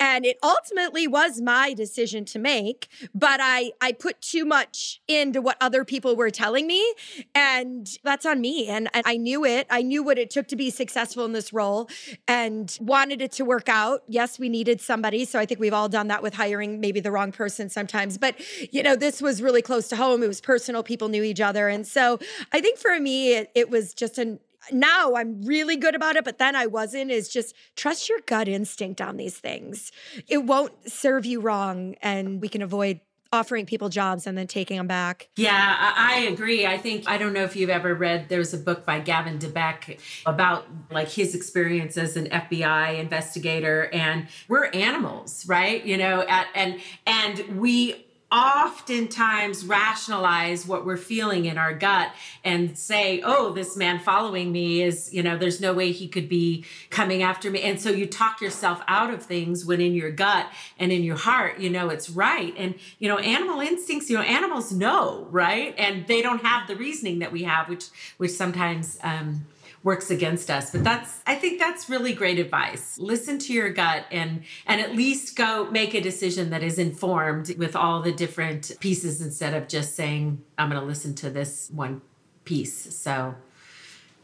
And 0.00 0.24
it 0.24 0.38
ultimately 0.42 1.06
was 1.08 1.40
my 1.40 1.74
decision 1.74 2.24
to 2.26 2.38
make, 2.38 2.88
but 3.14 3.40
I 3.42 3.72
I 3.80 3.92
put 3.92 4.20
too 4.20 4.44
much 4.44 5.00
into 5.08 5.40
what 5.40 5.56
other 5.60 5.84
people 5.84 6.14
were 6.14 6.30
telling 6.30 6.66
me, 6.66 6.94
and 7.34 7.88
that's 8.04 8.24
on 8.24 8.40
me. 8.40 8.68
And, 8.68 8.88
and 8.94 9.02
I 9.06 9.16
knew 9.16 9.44
it. 9.44 9.66
I 9.70 9.82
knew 9.82 10.02
what 10.02 10.18
it 10.18 10.30
took 10.30 10.46
to 10.48 10.56
be 10.56 10.70
successful 10.70 11.24
in 11.24 11.32
this 11.32 11.52
role, 11.52 11.88
and 12.26 12.76
wanted 12.80 13.20
it 13.22 13.32
to 13.32 13.44
work 13.44 13.68
out. 13.68 14.02
Yes, 14.06 14.38
we 14.38 14.48
needed 14.48 14.80
somebody, 14.80 15.24
so 15.24 15.38
I 15.38 15.46
think 15.46 15.58
we've 15.60 15.74
all 15.74 15.88
done 15.88 16.08
that 16.08 16.22
with 16.22 16.34
hiring 16.34 16.80
maybe 16.80 17.00
the 17.00 17.10
wrong 17.10 17.32
person 17.32 17.68
sometimes. 17.68 18.18
But 18.18 18.36
you 18.72 18.82
know, 18.82 18.94
this 18.94 19.20
was 19.20 19.42
really 19.42 19.62
close 19.62 19.88
to 19.88 19.96
home. 19.96 20.22
It 20.22 20.28
was 20.28 20.40
personal. 20.40 20.82
People 20.82 21.08
knew 21.08 21.22
each 21.22 21.40
other, 21.40 21.68
and 21.68 21.86
so 21.86 22.18
I 22.52 22.60
think 22.60 22.78
for 22.78 22.98
me, 23.00 23.34
it, 23.34 23.50
it 23.54 23.70
was 23.70 23.94
just 23.94 24.18
an 24.18 24.38
now 24.72 25.14
I'm 25.14 25.42
really 25.42 25.76
good 25.76 25.94
about 25.94 26.16
it, 26.16 26.24
but 26.24 26.38
then 26.38 26.56
I 26.56 26.66
wasn't, 26.66 27.10
is 27.10 27.28
just 27.28 27.54
trust 27.76 28.08
your 28.08 28.20
gut 28.26 28.48
instinct 28.48 29.00
on 29.00 29.16
these 29.16 29.38
things. 29.38 29.92
It 30.28 30.44
won't 30.44 30.72
serve 30.90 31.24
you 31.26 31.40
wrong, 31.40 31.96
and 32.02 32.40
we 32.40 32.48
can 32.48 32.62
avoid 32.62 33.00
offering 33.32 33.66
people 33.66 33.88
jobs 33.88 34.26
and 34.26 34.38
then 34.38 34.46
taking 34.46 34.76
them 34.76 34.86
back. 34.86 35.28
Yeah, 35.36 35.76
I 35.96 36.20
agree. 36.30 36.66
I 36.66 36.78
think 36.78 37.08
I 37.08 37.18
don't 37.18 37.32
know 37.32 37.44
if 37.44 37.56
you've 37.56 37.70
ever 37.70 37.94
read 37.94 38.28
there's 38.28 38.54
a 38.54 38.58
book 38.58 38.86
by 38.86 39.00
Gavin 39.00 39.38
de 39.38 39.48
Becker 39.48 39.94
about 40.24 40.66
like 40.90 41.08
his 41.08 41.34
experience 41.34 41.98
as 41.98 42.16
an 42.16 42.26
FBI 42.26 42.98
investigator 42.98 43.90
and 43.92 44.28
we're 44.48 44.66
animals, 44.66 45.46
right? 45.46 45.84
You 45.84 45.98
know, 45.98 46.22
at, 46.26 46.46
and 46.54 46.80
and 47.06 47.60
we 47.60 48.07
oftentimes 48.30 49.64
rationalize 49.64 50.66
what 50.66 50.84
we're 50.84 50.98
feeling 50.98 51.46
in 51.46 51.56
our 51.56 51.72
gut 51.72 52.10
and 52.44 52.76
say, 52.76 53.22
oh, 53.24 53.52
this 53.52 53.74
man 53.74 53.98
following 53.98 54.52
me 54.52 54.82
is, 54.82 55.12
you 55.14 55.22
know, 55.22 55.38
there's 55.38 55.60
no 55.62 55.72
way 55.72 55.92
he 55.92 56.06
could 56.06 56.28
be 56.28 56.64
coming 56.90 57.22
after 57.22 57.50
me. 57.50 57.62
And 57.62 57.80
so 57.80 57.88
you 57.88 58.06
talk 58.06 58.42
yourself 58.42 58.82
out 58.86 59.12
of 59.12 59.22
things 59.22 59.64
when 59.64 59.80
in 59.80 59.94
your 59.94 60.10
gut 60.10 60.46
and 60.78 60.92
in 60.92 61.02
your 61.02 61.16
heart, 61.16 61.58
you 61.58 61.70
know, 61.70 61.88
it's 61.88 62.10
right. 62.10 62.52
And, 62.58 62.74
you 62.98 63.08
know, 63.08 63.18
animal 63.18 63.60
instincts, 63.60 64.10
you 64.10 64.16
know, 64.16 64.22
animals 64.22 64.72
know, 64.72 65.26
right? 65.30 65.74
And 65.78 66.06
they 66.06 66.20
don't 66.20 66.42
have 66.42 66.68
the 66.68 66.76
reasoning 66.76 67.20
that 67.20 67.32
we 67.32 67.44
have, 67.44 67.68
which, 67.70 67.86
which 68.18 68.32
sometimes, 68.32 68.98
um, 69.02 69.46
works 69.88 70.10
against 70.10 70.50
us 70.50 70.70
but 70.70 70.84
that's 70.84 71.22
i 71.26 71.34
think 71.34 71.58
that's 71.58 71.88
really 71.88 72.12
great 72.12 72.38
advice 72.38 72.98
listen 72.98 73.38
to 73.38 73.54
your 73.54 73.70
gut 73.70 74.04
and 74.10 74.44
and 74.66 74.82
at 74.82 74.94
least 74.94 75.34
go 75.34 75.50
make 75.70 75.94
a 75.94 76.00
decision 76.00 76.50
that 76.50 76.62
is 76.62 76.78
informed 76.78 77.56
with 77.56 77.74
all 77.74 78.02
the 78.02 78.12
different 78.12 78.70
pieces 78.80 79.22
instead 79.22 79.54
of 79.54 79.66
just 79.66 79.96
saying 79.96 80.42
i'm 80.58 80.68
going 80.68 80.78
to 80.78 80.86
listen 80.86 81.14
to 81.14 81.30
this 81.30 81.70
one 81.72 82.02
piece 82.44 82.94
so 82.94 83.34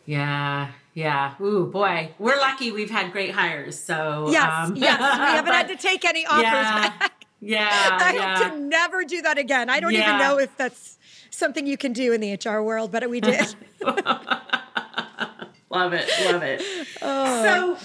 yeah 0.05 0.68
yeah. 0.94 1.35
Ooh, 1.40 1.66
boy. 1.66 2.12
We're 2.20 2.37
lucky 2.37 2.70
we've 2.70 2.90
had 2.90 3.11
great 3.11 3.33
hires. 3.33 3.77
So, 3.77 4.29
yes, 4.31 4.44
um, 4.44 4.77
yes. 4.77 5.00
We 5.00 5.05
haven't 5.05 5.44
but, 5.46 5.55
had 5.55 5.68
to 5.68 5.77
take 5.77 6.05
any 6.05 6.24
offers 6.24 6.42
yeah, 6.44 6.88
back. 6.88 7.27
Yeah. 7.40 7.68
I 8.00 8.12
yeah. 8.14 8.38
hope 8.38 8.53
to 8.53 8.59
never 8.61 9.03
do 9.03 9.20
that 9.22 9.37
again. 9.37 9.68
I 9.68 9.81
don't 9.81 9.92
Yeah. 9.92 10.07
even 10.07 10.18
know 10.20 10.38
if 10.38 10.57
that's 10.57 10.98
something 11.31 11.66
you 11.66 11.77
can 11.77 11.92
do 11.92 12.12
in 12.12 12.20
the 12.20 12.35
HR 12.35 12.62
world, 12.62 12.92
but 12.92 13.11
we 13.11 13.20
did. 13.20 13.57
Love 15.74 15.92
it. 15.92 16.08
Love 16.24 16.42
it. 16.42 16.60
So, 16.60 17.06
oh. 17.06 17.78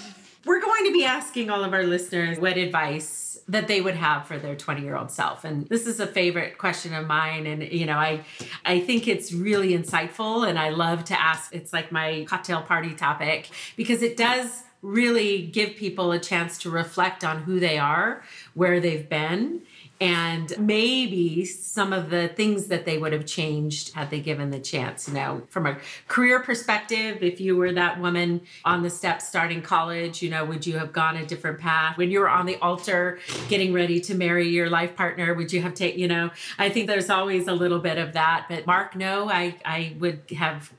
we're 0.44 0.60
going 0.60 0.86
to 0.86 0.92
be 0.92 1.04
asking 1.04 1.50
all 1.50 1.64
of 1.64 1.72
our 1.72 1.82
listeners 1.82 2.38
what 2.38 2.56
advice 2.56 3.30
that 3.48 3.66
they 3.66 3.80
would 3.80 3.96
have 3.96 4.26
for 4.26 4.38
their 4.38 4.54
20 4.54 4.82
year 4.82 4.96
old 4.96 5.10
self 5.10 5.44
and 5.44 5.66
this 5.68 5.86
is 5.86 5.98
a 5.98 6.06
favorite 6.06 6.56
question 6.56 6.94
of 6.94 7.06
mine 7.06 7.46
and 7.46 7.64
you 7.72 7.84
know 7.84 7.96
i 7.96 8.20
i 8.64 8.78
think 8.78 9.08
it's 9.08 9.32
really 9.32 9.70
insightful 9.70 10.48
and 10.48 10.56
i 10.58 10.68
love 10.68 11.04
to 11.04 11.20
ask 11.20 11.52
it's 11.52 11.72
like 11.72 11.90
my 11.90 12.24
cocktail 12.28 12.62
party 12.62 12.94
topic 12.94 13.48
because 13.76 14.02
it 14.02 14.16
does 14.16 14.62
really 14.82 15.42
give 15.42 15.74
people 15.74 16.12
a 16.12 16.18
chance 16.18 16.58
to 16.58 16.70
reflect 16.70 17.24
on 17.24 17.42
who 17.42 17.58
they 17.58 17.76
are 17.76 18.22
where 18.54 18.78
they've 18.78 19.08
been 19.08 19.60
and 20.00 20.58
maybe 20.58 21.44
some 21.44 21.92
of 21.92 22.08
the 22.08 22.28
things 22.28 22.68
that 22.68 22.86
they 22.86 22.96
would 22.96 23.12
have 23.12 23.26
changed 23.26 23.92
had 23.92 24.08
they 24.08 24.20
given 24.20 24.50
the 24.50 24.58
chance. 24.58 25.06
You 25.06 25.14
know, 25.14 25.42
from 25.50 25.66
a 25.66 25.76
career 26.08 26.40
perspective, 26.40 27.22
if 27.22 27.38
you 27.38 27.54
were 27.54 27.70
that 27.72 28.00
woman 28.00 28.40
on 28.64 28.82
the 28.82 28.88
steps 28.88 29.28
starting 29.28 29.60
college, 29.60 30.22
you 30.22 30.30
know, 30.30 30.44
would 30.46 30.66
you 30.66 30.78
have 30.78 30.94
gone 30.94 31.16
a 31.16 31.26
different 31.26 31.60
path? 31.60 31.98
When 31.98 32.10
you 32.10 32.20
were 32.20 32.30
on 32.30 32.46
the 32.46 32.56
altar 32.56 33.18
getting 33.48 33.74
ready 33.74 34.00
to 34.00 34.14
marry 34.14 34.48
your 34.48 34.70
life 34.70 34.96
partner, 34.96 35.34
would 35.34 35.52
you 35.52 35.60
have 35.60 35.74
taken, 35.74 36.00
you 36.00 36.08
know, 36.08 36.30
I 36.58 36.70
think 36.70 36.86
there's 36.86 37.10
always 37.10 37.46
a 37.46 37.52
little 37.52 37.78
bit 37.78 37.98
of 37.98 38.14
that. 38.14 38.46
But 38.48 38.66
Mark, 38.66 38.96
no, 38.96 39.28
I, 39.28 39.56
I 39.66 39.96
would 39.98 40.22
have 40.36 40.72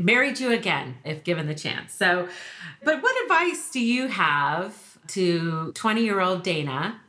married 0.00 0.40
you 0.40 0.50
again 0.50 0.96
if 1.04 1.22
given 1.22 1.46
the 1.46 1.54
chance. 1.54 1.94
So, 1.94 2.28
but 2.82 3.00
what 3.00 3.22
advice 3.22 3.70
do 3.70 3.80
you 3.80 4.08
have 4.08 4.98
to 5.08 5.70
20 5.72 6.02
year 6.02 6.20
old 6.20 6.42
Dana? 6.42 7.00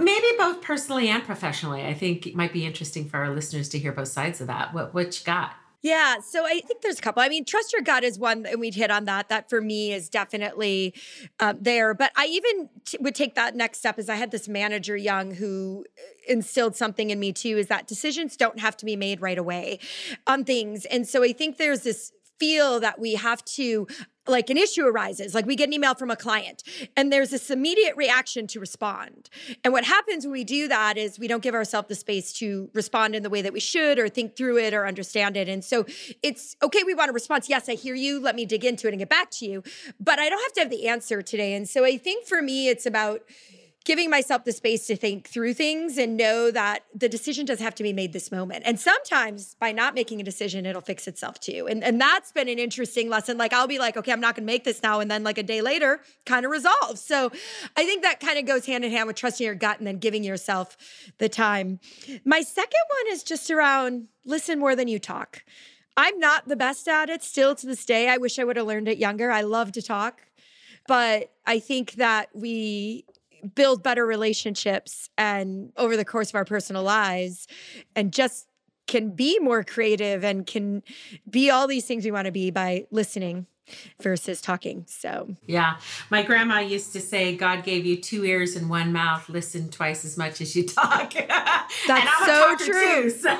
Maybe 0.00 0.26
both 0.38 0.62
personally 0.62 1.08
and 1.08 1.22
professionally. 1.22 1.84
I 1.84 1.94
think 1.94 2.26
it 2.26 2.34
might 2.34 2.52
be 2.52 2.66
interesting 2.66 3.08
for 3.08 3.18
our 3.18 3.30
listeners 3.30 3.68
to 3.70 3.78
hear 3.78 3.92
both 3.92 4.08
sides 4.08 4.40
of 4.40 4.46
that. 4.46 4.72
What 4.74 4.94
what 4.94 5.18
you 5.18 5.24
got? 5.24 5.52
Yeah, 5.82 6.20
so 6.20 6.44
I 6.44 6.60
think 6.60 6.82
there's 6.82 6.98
a 6.98 7.02
couple. 7.02 7.22
I 7.22 7.30
mean, 7.30 7.46
trust 7.46 7.72
your 7.72 7.80
gut 7.80 8.04
is 8.04 8.18
one, 8.18 8.44
and 8.44 8.60
we'd 8.60 8.74
hit 8.74 8.90
on 8.90 9.06
that. 9.06 9.30
That 9.30 9.48
for 9.48 9.62
me 9.62 9.94
is 9.94 10.10
definitely 10.10 10.92
uh, 11.38 11.54
there. 11.58 11.94
But 11.94 12.12
I 12.16 12.26
even 12.26 12.68
t- 12.84 12.98
would 13.00 13.14
take 13.14 13.34
that 13.36 13.56
next 13.56 13.78
step. 13.78 13.98
As 13.98 14.10
I 14.10 14.16
had 14.16 14.30
this 14.30 14.46
manager 14.46 14.94
young 14.94 15.34
who 15.34 15.86
instilled 16.28 16.76
something 16.76 17.08
in 17.08 17.18
me 17.18 17.32
too. 17.32 17.56
Is 17.56 17.68
that 17.68 17.86
decisions 17.86 18.36
don't 18.36 18.58
have 18.58 18.76
to 18.78 18.84
be 18.84 18.94
made 18.94 19.22
right 19.22 19.38
away 19.38 19.78
on 20.26 20.44
things, 20.44 20.84
and 20.84 21.08
so 21.08 21.22
I 21.22 21.32
think 21.32 21.56
there's 21.56 21.80
this 21.80 22.12
feel 22.40 22.80
that 22.80 22.98
we 22.98 23.14
have 23.14 23.44
to 23.44 23.86
like 24.26 24.48
an 24.48 24.56
issue 24.56 24.84
arises 24.84 25.34
like 25.34 25.44
we 25.44 25.56
get 25.56 25.68
an 25.68 25.72
email 25.72 25.94
from 25.94 26.10
a 26.10 26.16
client 26.16 26.62
and 26.96 27.12
there's 27.12 27.30
this 27.30 27.50
immediate 27.50 27.96
reaction 27.96 28.46
to 28.46 28.60
respond. 28.60 29.28
And 29.64 29.72
what 29.72 29.84
happens 29.84 30.24
when 30.24 30.32
we 30.32 30.44
do 30.44 30.68
that 30.68 30.96
is 30.96 31.18
we 31.18 31.28
don't 31.28 31.42
give 31.42 31.54
ourselves 31.54 31.88
the 31.88 31.94
space 31.94 32.32
to 32.34 32.70
respond 32.72 33.14
in 33.14 33.22
the 33.22 33.30
way 33.30 33.42
that 33.42 33.52
we 33.52 33.60
should 33.60 33.98
or 33.98 34.08
think 34.08 34.36
through 34.36 34.58
it 34.58 34.72
or 34.72 34.86
understand 34.86 35.36
it. 35.36 35.48
And 35.48 35.64
so 35.64 35.84
it's 36.22 36.56
okay 36.62 36.82
we 36.84 36.94
want 36.94 37.10
a 37.10 37.12
response. 37.12 37.48
Yes 37.48 37.68
i 37.68 37.74
hear 37.74 37.94
you. 37.94 38.20
Let 38.20 38.36
me 38.36 38.46
dig 38.46 38.64
into 38.64 38.86
it 38.86 38.90
and 38.90 38.98
get 38.98 39.08
back 39.08 39.30
to 39.32 39.46
you. 39.46 39.62
But 39.98 40.18
i 40.18 40.28
don't 40.28 40.40
have 40.40 40.52
to 40.54 40.60
have 40.60 40.70
the 40.70 40.88
answer 40.88 41.22
today. 41.22 41.54
And 41.54 41.68
so 41.68 41.84
i 41.84 41.96
think 41.96 42.26
for 42.26 42.40
me 42.40 42.68
it's 42.68 42.86
about 42.86 43.22
giving 43.84 44.10
myself 44.10 44.44
the 44.44 44.52
space 44.52 44.86
to 44.86 44.94
think 44.94 45.26
through 45.26 45.54
things 45.54 45.96
and 45.96 46.16
know 46.16 46.50
that 46.50 46.84
the 46.94 47.08
decision 47.08 47.46
doesn't 47.46 47.64
have 47.64 47.74
to 47.74 47.82
be 47.82 47.92
made 47.92 48.12
this 48.12 48.30
moment. 48.30 48.62
And 48.66 48.78
sometimes 48.78 49.54
by 49.54 49.72
not 49.72 49.94
making 49.94 50.20
a 50.20 50.24
decision, 50.24 50.66
it'll 50.66 50.82
fix 50.82 51.08
itself 51.08 51.40
too. 51.40 51.66
And 51.68 51.82
and 51.82 52.00
that's 52.00 52.30
been 52.30 52.48
an 52.48 52.58
interesting 52.58 53.08
lesson. 53.08 53.38
Like 53.38 53.52
I'll 53.52 53.66
be 53.66 53.78
like, 53.78 53.96
okay, 53.96 54.12
I'm 54.12 54.20
not 54.20 54.36
gonna 54.36 54.46
make 54.46 54.64
this 54.64 54.82
now. 54.82 55.00
And 55.00 55.10
then 55.10 55.24
like 55.24 55.38
a 55.38 55.42
day 55.42 55.62
later, 55.62 56.00
kind 56.26 56.44
of 56.44 56.50
resolves. 56.50 57.00
So 57.00 57.32
I 57.76 57.84
think 57.84 58.02
that 58.02 58.20
kind 58.20 58.38
of 58.38 58.44
goes 58.44 58.66
hand 58.66 58.84
in 58.84 58.90
hand 58.90 59.06
with 59.06 59.16
trusting 59.16 59.44
your 59.44 59.54
gut 59.54 59.78
and 59.78 59.86
then 59.86 59.98
giving 59.98 60.24
yourself 60.24 60.76
the 61.18 61.28
time. 61.28 61.80
My 62.24 62.42
second 62.42 62.82
one 62.88 63.14
is 63.14 63.22
just 63.22 63.50
around 63.50 64.08
listen 64.26 64.58
more 64.58 64.76
than 64.76 64.88
you 64.88 64.98
talk. 64.98 65.42
I'm 65.96 66.18
not 66.18 66.48
the 66.48 66.56
best 66.56 66.86
at 66.86 67.08
it 67.08 67.22
still 67.22 67.54
to 67.54 67.66
this 67.66 67.84
day. 67.84 68.08
I 68.08 68.18
wish 68.18 68.38
I 68.38 68.44
would 68.44 68.56
have 68.56 68.66
learned 68.66 68.88
it 68.88 68.98
younger. 68.98 69.30
I 69.30 69.40
love 69.40 69.72
to 69.72 69.82
talk. 69.82 70.20
But 70.86 71.32
I 71.46 71.58
think 71.58 71.92
that 71.92 72.30
we 72.34 73.04
build 73.54 73.82
better 73.82 74.06
relationships 74.06 75.08
and 75.16 75.72
over 75.76 75.96
the 75.96 76.04
course 76.04 76.28
of 76.30 76.34
our 76.34 76.44
personal 76.44 76.82
lives 76.82 77.46
and 77.94 78.12
just 78.12 78.46
can 78.86 79.10
be 79.10 79.38
more 79.38 79.62
creative 79.62 80.24
and 80.24 80.46
can 80.46 80.82
be 81.28 81.50
all 81.50 81.66
these 81.66 81.84
things 81.84 82.04
we 82.04 82.10
want 82.10 82.26
to 82.26 82.32
be 82.32 82.50
by 82.50 82.86
listening 82.90 83.46
versus 84.00 84.40
talking. 84.40 84.84
So, 84.88 85.36
Yeah. 85.46 85.76
My 86.10 86.22
grandma 86.22 86.58
used 86.58 86.92
to 86.94 87.00
say, 87.00 87.36
God 87.36 87.62
gave 87.62 87.86
you 87.86 87.96
two 87.96 88.24
ears 88.24 88.56
and 88.56 88.68
one 88.68 88.92
mouth. 88.92 89.28
Listen 89.28 89.70
twice 89.70 90.04
as 90.04 90.18
much 90.18 90.40
as 90.40 90.56
you 90.56 90.66
talk. 90.66 91.14
I'm 91.88 92.26
so 92.26 92.56
true. 92.56 93.02
Too, 93.02 93.10
so. 93.10 93.30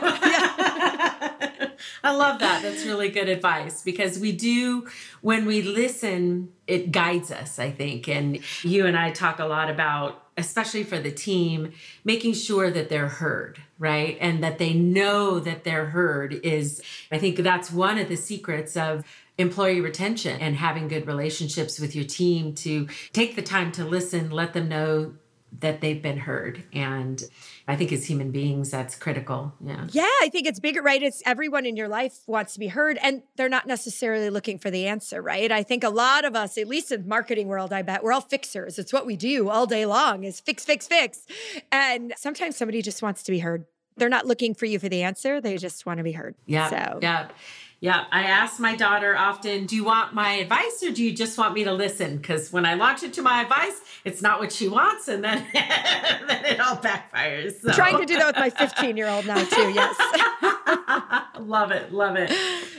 I 2.03 2.15
love 2.15 2.41
that. 2.41 2.63
That's 2.63 2.85
really 2.85 3.09
good 3.09 3.29
advice 3.29 3.83
because 3.83 4.19
we 4.19 4.33
do, 4.33 4.89
when 5.21 5.47
we 5.47 5.63
listen, 5.63 6.51
it 6.67 6.93
guides 6.93 7.31
us, 7.31 7.59
I 7.59 7.71
think. 7.71 8.09
And 8.09 8.41
you 8.63 8.87
and 8.87 8.97
I 8.97 9.11
talk 9.11 9.39
a 9.39 9.47
lot 9.47 9.71
about, 9.71 10.25
especially 10.37 10.85
for 10.85 10.99
the 10.99 11.11
team, 11.11 11.73
making 12.05 12.35
sure 12.35 12.71
that 12.71 12.89
they're 12.89 13.09
heard, 13.09 13.61
right? 13.79 14.17
And 14.21 14.43
that 14.43 14.59
they 14.59 14.73
know 14.73 15.41
that 15.41 15.65
they're 15.65 15.87
heard 15.87 16.33
is, 16.33 16.83
I 17.11 17.19
think 17.19 17.37
that's 17.39 17.71
one 17.71 17.99
of 17.99 18.09
the 18.09 18.17
secrets 18.17 18.77
of 18.77 19.05
employee 19.39 19.81
retention 19.81 20.39
and 20.41 20.57
having 20.57 20.87
good 20.87 21.07
relationships 21.07 21.81
with 21.81 21.97
your 21.97 22.05
team 22.05 22.55
to 22.55 22.87
take 23.13 23.37
the 23.37 23.43
time 23.43 23.73
to 23.73 23.85
listen, 23.85 24.31
let 24.31 24.53
them 24.53 24.69
know 24.69 25.15
that 25.59 25.81
they've 25.81 26.01
been 26.01 26.19
heard. 26.19 26.63
And 26.73 27.23
I 27.67 27.77
think 27.77 27.93
as 27.93 28.07
human 28.07 28.31
beings, 28.31 28.71
that's 28.71 28.95
critical. 28.95 29.53
Yeah. 29.65 29.87
yeah, 29.91 30.07
I 30.23 30.29
think 30.31 30.47
it's 30.47 30.61
bigger, 30.61 30.83
right? 30.83 31.03
It's 31.03 31.23
everyone 31.27 31.67
in 31.67 31.77
your 31.77 31.89
life 31.89 32.21
wants 32.27 32.55
to 32.55 32.61
be 32.61 32.69
heard 32.69 32.99
and 33.03 33.23
they're 33.37 33.49
not 33.49 33.67
necessarily 33.67 34.31
looking 34.31 34.59
for 34.59 34.71
the 34.71 34.87
answer, 34.87 35.21
right? 35.21 35.51
I 35.51 35.63
think 35.63 35.85
a 35.85 35.91
lot 35.91 36.25
of 36.25 36.35
us, 36.37 36.57
at 36.57 36.69
least 36.69 36.93
in 36.93 37.03
the 37.03 37.09
marketing 37.09 37.49
world, 37.49 37.73
I 37.73 37.83
bet 37.83 38.03
we're 38.03 38.13
all 38.13 38.21
fixers. 38.21 38.79
It's 38.79 38.93
what 38.93 39.07
we 39.07 39.17
do 39.17 39.51
all 39.51 39.67
day 39.67 39.87
long 39.87 40.25
is 40.25 40.41
fix, 40.41 40.65
fix, 40.65 40.87
fix. 40.87 41.27
And 41.71 42.15
sometimes 42.17 42.57
somebody 42.57 42.83
just 42.83 43.03
wants 43.03 43.23
to 43.25 43.33
be 43.33 43.41
heard. 43.41 43.67
They're 43.97 44.09
not 44.09 44.27
looking 44.27 44.55
for 44.55 44.67
you 44.67 44.79
for 44.79 44.89
the 44.89 45.03
answer. 45.03 45.41
They 45.41 45.57
just 45.59 45.85
want 45.85 45.99
to 45.99 46.05
be 46.05 46.13
heard. 46.13 46.35
Yeah. 46.47 46.71
So 46.71 46.99
Yeah. 47.03 47.29
Yeah. 47.81 48.05
I 48.13 48.25
ask 48.25 48.61
my 48.61 48.77
daughter 48.77 49.17
often, 49.17 49.65
do 49.65 49.75
you 49.75 49.85
want 49.85 50.13
my 50.13 50.35
advice 50.35 50.83
or 50.83 50.91
do 50.91 51.03
you 51.03 51.13
just 51.13 51.39
want 51.39 51.55
me 51.55 51.65
to 51.65 51.73
listen? 51.73 52.19
Because 52.19 52.53
when 52.53 52.67
I 52.67 52.75
launch 52.75 53.03
into 53.03 53.23
my 53.23 53.41
advice, 53.41 53.81
it's 54.05 54.21
not 54.21 54.39
what 54.39 54.53
she 54.53 54.69
wants. 54.69 55.09
And 55.09 55.25
then, 55.25 55.47
then 55.53 56.45
it 56.45 56.61
all 56.61 56.77
backfires. 56.77 57.61
So. 57.61 57.73
trying 57.73 57.99
to 57.99 58.05
do 58.05 58.17
that 58.19 58.27
with 58.27 58.37
my 58.37 58.51
15 58.51 58.99
year 58.99 59.09
old 59.09 59.27
now 59.27 59.43
too. 59.43 59.73
Yes. 59.73 59.97
love 61.41 61.71
it. 61.71 61.91
Love 61.93 62.17
it. 62.17 62.31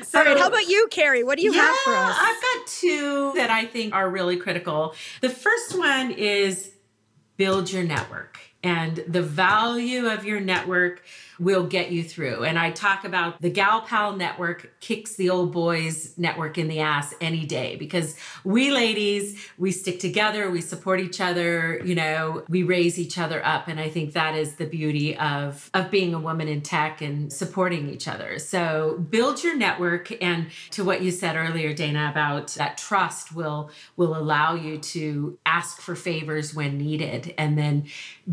So, 0.04 0.20
All 0.20 0.26
right. 0.26 0.38
How 0.38 0.48
about 0.48 0.68
you, 0.68 0.88
Cari? 0.92 1.24
What 1.24 1.38
do 1.38 1.44
you 1.44 1.54
have 1.54 1.76
for 1.78 1.94
us? 1.94 2.16
I've 2.20 2.42
got 2.42 2.68
two 2.68 3.34
that 3.38 3.50
I 3.50 3.66
think 3.66 3.96
are 3.96 4.08
really 4.08 4.38
critical. 4.38 4.94
The 5.22 5.30
first 5.30 5.78
one 5.78 6.12
is 6.12 6.72
build 7.38 7.72
your 7.72 7.84
network 7.84 8.40
and 8.63 9.04
the 9.08 9.21
value 9.21 10.08
of 10.08 10.26
your 10.26 10.39
network 10.39 11.04
will 11.41 11.65
get 11.65 11.91
you 11.91 12.04
through. 12.04 12.43
And 12.43 12.60
I 12.60 12.69
talk 12.69 13.04
about 13.04 13.41
the 13.41 13.50
Gal 13.50 13.82
Pal 13.82 14.15
network 14.15 14.80
kicks 14.80 15.15
the 15.15 15.32
old 15.32 15.52
boys 15.52 16.15
network 16.15 16.60
in 16.60 16.67
the 16.67 16.82
ass 16.82 17.15
any 17.19 17.47
day 17.47 17.76
because 17.78 18.15
we 18.43 18.69
ladies, 18.69 19.43
we 19.58 19.71
stick 19.71 20.00
together, 20.00 20.52
we 20.52 20.62
support 20.62 21.00
each 21.00 21.19
other, 21.19 21.82
you 21.84 21.95
know, 21.95 22.43
we 22.47 22.62
raise 22.62 23.00
each 23.00 23.17
other 23.17 23.43
up. 23.43 23.67
And 23.67 23.80
I 23.80 23.89
think 23.89 24.13
that 24.13 24.36
is 24.36 24.56
the 24.56 24.67
beauty 24.67 25.17
of, 25.17 25.71
of 25.74 25.89
being 25.89 26.13
a 26.13 26.19
woman 26.19 26.47
in 26.47 26.62
tech 26.62 27.02
and 27.02 27.34
supporting 27.34 27.89
each 27.89 28.08
other. 28.08 28.38
So 28.38 29.04
build 29.10 29.43
your 29.43 29.58
network. 29.58 30.12
And 30.21 30.52
to 30.71 30.84
what 30.84 31.02
you 31.02 31.10
said 31.10 31.36
earlier, 31.36 31.74
Dana, 31.74 32.10
about 32.12 32.50
that 32.50 32.78
trust 32.78 33.34
will 33.34 33.71
will 33.97 34.15
allow 34.15 34.54
you 34.54 34.78
to 34.78 35.39
ask 35.45 35.82
for 35.82 35.95
favors 35.95 36.54
when 36.54 36.78
needed 36.78 37.34
and 37.38 37.58
then 37.58 37.88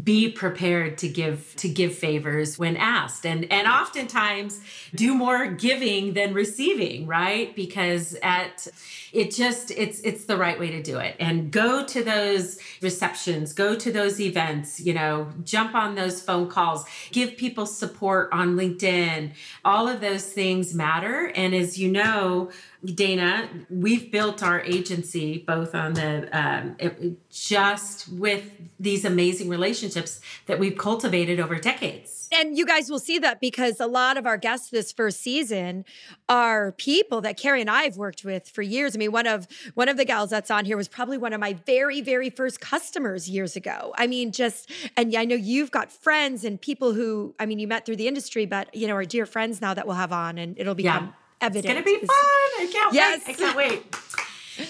be 0.05 0.31
prepared 0.31 0.99
to 0.99 1.09
give 1.09 1.55
to 1.57 1.69
give 1.69 1.95
favors 1.95 2.59
when 2.59 2.77
asked. 2.77 3.25
And 3.25 3.51
and 3.51 3.67
oftentimes 3.67 4.61
do 4.95 5.15
more 5.15 5.47
giving 5.47 6.15
than 6.15 6.35
receiving 6.35 7.07
right? 7.07 7.55
Because 7.57 8.17
at 8.23 8.69
it 9.13 9.35
just 9.35 9.71
it's 9.71 10.01
it's 10.01 10.25
the 10.25 10.37
right 10.37 10.59
way 10.59 10.71
to 10.71 10.83
do 10.83 10.99
it. 10.99 11.17
And 11.19 11.51
go 11.51 11.85
to 11.87 12.05
those 12.05 12.59
receptions 12.83 13.53
go 13.53 13.75
to 13.75 13.91
those 13.91 14.21
events 14.21 14.81
you 14.81 14.93
know 14.93 15.29
jump 15.45 15.75
on 15.75 15.95
those 15.95 16.21
phone 16.21 16.49
calls 16.49 16.85
give 17.11 17.37
people 17.37 17.67
support 17.67 18.29
on 18.33 18.57
linkedin. 18.57 19.33
All 19.65 19.89
of 19.89 20.01
those 20.01 20.25
things 20.25 20.75
matter. 20.75 21.33
And 21.35 21.55
as 21.55 21.79
you 21.79 21.91
know 21.91 22.51
Dana, 22.85 23.49
we've 23.69 24.13
built 24.13 24.43
our 24.43 24.61
agency 24.61 25.39
both 25.39 25.75
on 25.75 25.95
the 25.95 26.29
um, 26.33 26.77
it, 26.79 27.31
just 27.31 28.09
with 28.13 28.51
these 28.79 29.05
amazing 29.05 29.49
relationships 29.89 30.21
that 30.47 30.59
we've 30.59 30.77
cultivated 30.77 31.41
over 31.41 31.57
decades. 31.57 32.29
And 32.31 32.59
you 32.59 32.67
guys 32.67 32.91
will 32.91 32.99
see 32.99 33.19
that 33.21 33.41
because 33.41 33.81
a 33.81 33.87
lot 33.87 34.17
of 34.19 34.27
our 34.27 34.37
guests 34.37 34.69
this 34.69 34.93
first 34.93 35.21
season 35.21 35.85
are 36.29 36.73
people 36.73 37.21
that 37.23 37.39
Cari 37.39 37.61
and 37.63 37.71
I 37.71 37.85
have 37.85 37.97
worked 37.97 38.25
with 38.25 38.49
for 38.49 38.63
years. 38.63 38.95
I 38.95 38.99
mean, 38.99 39.13
one 39.13 39.27
of 39.27 39.49
one 39.75 39.89
of 39.89 39.97
the 39.97 40.05
gals 40.05 40.31
that's 40.31 40.51
on 40.51 40.67
here 40.67 40.77
was 40.77 40.89
probably 40.89 41.17
one 41.17 41.33
of 41.33 41.41
my 41.41 41.55
very, 41.67 42.01
very 42.03 42.29
first 42.29 42.61
customers 42.61 43.31
years 43.31 43.57
ago. 43.57 43.95
I 43.97 44.07
mean, 44.07 44.33
just 44.33 44.71
and 44.97 45.15
I 45.17 45.25
know 45.25 45.37
you've 45.37 45.71
got 45.71 45.91
friends 45.91 46.45
and 46.45 46.61
people 46.61 46.93
who 46.93 47.35
I 47.39 47.47
mean 47.47 47.59
you 47.59 47.67
met 47.67 47.87
through 47.87 47.97
the 47.97 48.09
industry, 48.09 48.45
but 48.45 48.75
you 48.75 48.87
know, 48.87 48.95
are 48.95 49.05
dear 49.05 49.25
friends 49.25 49.61
now 49.61 49.73
that 49.73 49.87
we'll 49.87 49.97
have 49.97 50.13
on 50.13 50.39
and 50.39 50.59
it'll 50.59 50.75
become 50.75 51.07
yeah 51.07 51.13
evident. 51.41 51.67
It's 51.67 51.73
gonna 51.73 51.85
be 51.85 52.07
fun. 52.07 52.09
I 52.11 52.71
can't 52.73 52.95
yes. 52.95 53.27
wait. 53.27 53.35
I 53.35 53.39
can't 53.39 53.57
wait. 53.57 53.97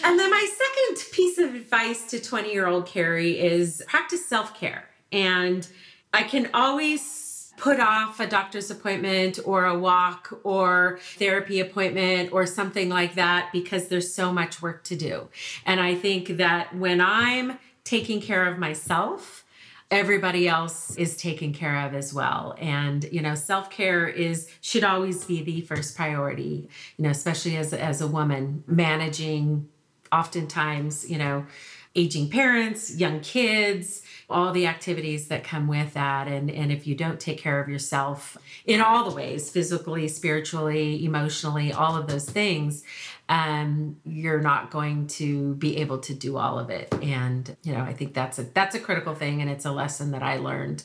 And 0.04 0.18
then 0.18 0.30
my 0.30 0.46
second 0.46 1.12
piece 1.12 1.38
of 1.38 1.54
advice 1.54 2.10
to 2.10 2.20
20 2.20 2.52
year 2.52 2.66
old 2.66 2.86
Cari 2.86 3.40
is 3.40 3.82
practice 3.88 4.28
self 4.28 4.54
care. 4.58 4.84
And 5.12 5.66
I 6.12 6.22
can 6.22 6.50
always 6.54 7.52
put 7.58 7.80
off 7.80 8.20
a 8.20 8.26
doctor's 8.26 8.70
appointment 8.70 9.40
or 9.44 9.64
a 9.66 9.76
walk 9.76 10.40
or 10.44 11.00
therapy 11.16 11.60
appointment 11.60 12.32
or 12.32 12.46
something 12.46 12.88
like 12.88 13.14
that 13.16 13.50
because 13.52 13.88
there's 13.88 14.12
so 14.14 14.32
much 14.32 14.62
work 14.62 14.84
to 14.84 14.96
do. 14.96 15.28
And 15.66 15.80
I 15.80 15.94
think 15.94 16.36
that 16.38 16.74
when 16.74 17.00
I'm 17.00 17.58
taking 17.84 18.20
care 18.20 18.46
of 18.46 18.58
myself, 18.58 19.44
everybody 19.90 20.46
else 20.46 20.94
is 20.96 21.16
taken 21.16 21.52
care 21.52 21.86
of 21.86 21.94
as 21.94 22.12
well 22.12 22.54
and 22.58 23.08
you 23.10 23.22
know 23.22 23.34
self-care 23.34 24.06
is 24.06 24.50
should 24.60 24.84
always 24.84 25.24
be 25.24 25.42
the 25.42 25.62
first 25.62 25.96
priority 25.96 26.68
you 26.98 27.04
know 27.04 27.08
especially 27.08 27.56
as 27.56 27.72
as 27.72 28.02
a 28.02 28.06
woman 28.06 28.62
managing 28.66 29.66
oftentimes 30.12 31.08
you 31.10 31.16
know 31.16 31.46
aging 31.94 32.30
parents 32.30 32.96
young 32.96 33.20
kids 33.20 34.02
all 34.30 34.52
the 34.52 34.66
activities 34.66 35.28
that 35.28 35.42
come 35.42 35.66
with 35.66 35.94
that 35.94 36.28
and 36.28 36.50
and 36.50 36.70
if 36.70 36.86
you 36.86 36.94
don't 36.94 37.20
take 37.20 37.38
care 37.38 37.60
of 37.60 37.68
yourself 37.68 38.36
in 38.66 38.80
all 38.80 39.08
the 39.08 39.14
ways 39.14 39.50
physically 39.50 40.06
spiritually 40.08 41.04
emotionally 41.04 41.72
all 41.72 41.96
of 41.96 42.06
those 42.06 42.28
things 42.28 42.84
um, 43.28 43.96
you're 44.04 44.40
not 44.40 44.70
going 44.70 45.06
to 45.08 45.54
be 45.56 45.78
able 45.78 45.98
to 45.98 46.14
do 46.14 46.36
all 46.36 46.58
of 46.58 46.70
it. 46.70 46.92
And 47.02 47.56
you 47.62 47.72
know, 47.72 47.80
I 47.80 47.92
think 47.92 48.14
that's 48.14 48.38
a 48.38 48.44
that's 48.44 48.74
a 48.74 48.80
critical 48.80 49.14
thing, 49.14 49.40
and 49.40 49.50
it's 49.50 49.64
a 49.64 49.72
lesson 49.72 50.12
that 50.12 50.22
I 50.22 50.38
learned 50.38 50.84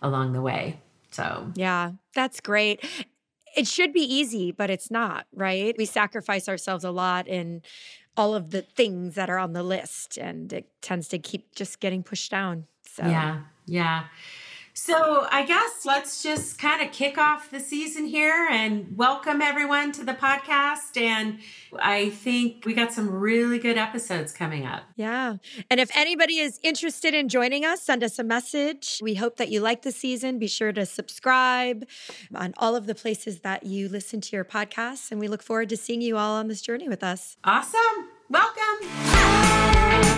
along 0.00 0.32
the 0.32 0.40
way. 0.40 0.80
So 1.10 1.50
yeah, 1.54 1.92
that's 2.14 2.40
great. 2.40 2.84
It 3.56 3.66
should 3.66 3.92
be 3.92 4.02
easy, 4.02 4.52
but 4.52 4.70
it's 4.70 4.92
not, 4.92 5.26
right? 5.34 5.74
We 5.76 5.84
sacrifice 5.84 6.48
ourselves 6.48 6.84
a 6.84 6.92
lot 6.92 7.26
in 7.26 7.62
all 8.20 8.34
of 8.34 8.50
the 8.50 8.60
things 8.60 9.14
that 9.14 9.30
are 9.30 9.38
on 9.38 9.54
the 9.54 9.62
list, 9.62 10.18
and 10.18 10.52
it 10.52 10.66
tends 10.82 11.08
to 11.08 11.18
keep 11.18 11.54
just 11.54 11.80
getting 11.80 12.02
pushed 12.02 12.30
down. 12.30 12.66
So 12.84 13.06
yeah, 13.06 13.40
yeah. 13.64 14.04
So, 14.72 15.26
I 15.30 15.44
guess 15.44 15.84
let's 15.84 16.22
just 16.22 16.58
kind 16.58 16.80
of 16.80 16.92
kick 16.92 17.18
off 17.18 17.50
the 17.50 17.58
season 17.58 18.06
here 18.06 18.46
and 18.50 18.96
welcome 18.96 19.42
everyone 19.42 19.90
to 19.92 20.04
the 20.04 20.12
podcast. 20.12 20.96
And 20.96 21.40
I 21.78 22.10
think 22.10 22.64
we 22.64 22.74
got 22.74 22.92
some 22.92 23.10
really 23.10 23.58
good 23.58 23.76
episodes 23.76 24.32
coming 24.32 24.64
up. 24.64 24.84
Yeah. 24.94 25.36
And 25.70 25.80
if 25.80 25.90
anybody 25.96 26.38
is 26.38 26.60
interested 26.62 27.14
in 27.14 27.28
joining 27.28 27.64
us, 27.64 27.82
send 27.82 28.04
us 28.04 28.18
a 28.18 28.24
message. 28.24 29.00
We 29.02 29.14
hope 29.14 29.38
that 29.38 29.50
you 29.50 29.60
like 29.60 29.82
the 29.82 29.92
season. 29.92 30.38
Be 30.38 30.46
sure 30.46 30.72
to 30.72 30.86
subscribe 30.86 31.86
on 32.34 32.54
all 32.56 32.76
of 32.76 32.86
the 32.86 32.94
places 32.94 33.40
that 33.40 33.64
you 33.64 33.88
listen 33.88 34.20
to 34.20 34.36
your 34.36 34.44
podcasts. 34.44 35.10
And 35.10 35.20
we 35.20 35.26
look 35.26 35.42
forward 35.42 35.68
to 35.70 35.76
seeing 35.76 36.00
you 36.00 36.16
all 36.16 36.36
on 36.36 36.46
this 36.46 36.62
journey 36.62 36.88
with 36.88 37.02
us. 37.02 37.36
Awesome. 37.42 38.08
Welcome. 38.28 38.86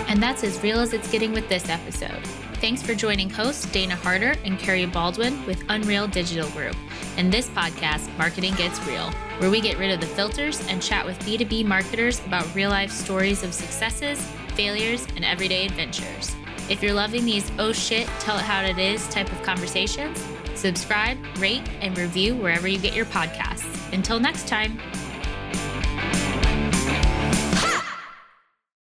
And 0.07 0.21
that's 0.21 0.43
as 0.43 0.61
real 0.61 0.79
as 0.79 0.93
it's 0.93 1.11
getting 1.11 1.33
with 1.33 1.49
this 1.49 1.67
episode. 1.69 2.21
Thanks 2.63 2.81
for 2.81 2.95
joining 2.95 3.29
hosts 3.29 3.69
Dana 3.73 3.93
Harder 3.93 4.35
and 4.45 4.57
Cari 4.57 4.85
Baldwin 4.85 5.45
with 5.45 5.61
Unreal 5.67 6.07
Digital 6.07 6.49
Group 6.51 6.77
and 7.17 7.29
this 7.29 7.49
podcast, 7.49 8.17
Marketing 8.17 8.53
Gets 8.53 8.81
Real, 8.87 9.11
where 9.39 9.49
we 9.51 9.59
get 9.59 9.77
rid 9.77 9.91
of 9.91 9.99
the 9.99 10.05
filters 10.05 10.65
and 10.69 10.81
chat 10.81 11.05
with 11.05 11.19
B2B 11.25 11.65
marketers 11.65 12.25
about 12.25 12.47
real 12.55 12.69
life 12.69 12.89
stories 12.89 13.43
of 13.43 13.53
successes, 13.53 14.17
failures, 14.55 15.05
and 15.17 15.25
everyday 15.25 15.65
adventures. 15.65 16.33
If 16.69 16.81
you're 16.81 16.93
loving 16.93 17.25
these 17.25 17.51
oh 17.59 17.73
shit, 17.73 18.07
tell 18.19 18.37
it 18.37 18.43
how 18.43 18.63
it 18.63 18.77
is 18.77 19.09
type 19.09 19.29
of 19.33 19.43
conversations, 19.43 20.25
subscribe, 20.55 21.17
rate, 21.39 21.67
and 21.81 21.97
review 21.97 22.33
wherever 22.33 22.69
you 22.69 22.79
get 22.79 22.93
your 22.93 23.07
podcasts. 23.07 23.91
Until 23.91 24.21
next 24.21 24.47
time. 24.47 24.79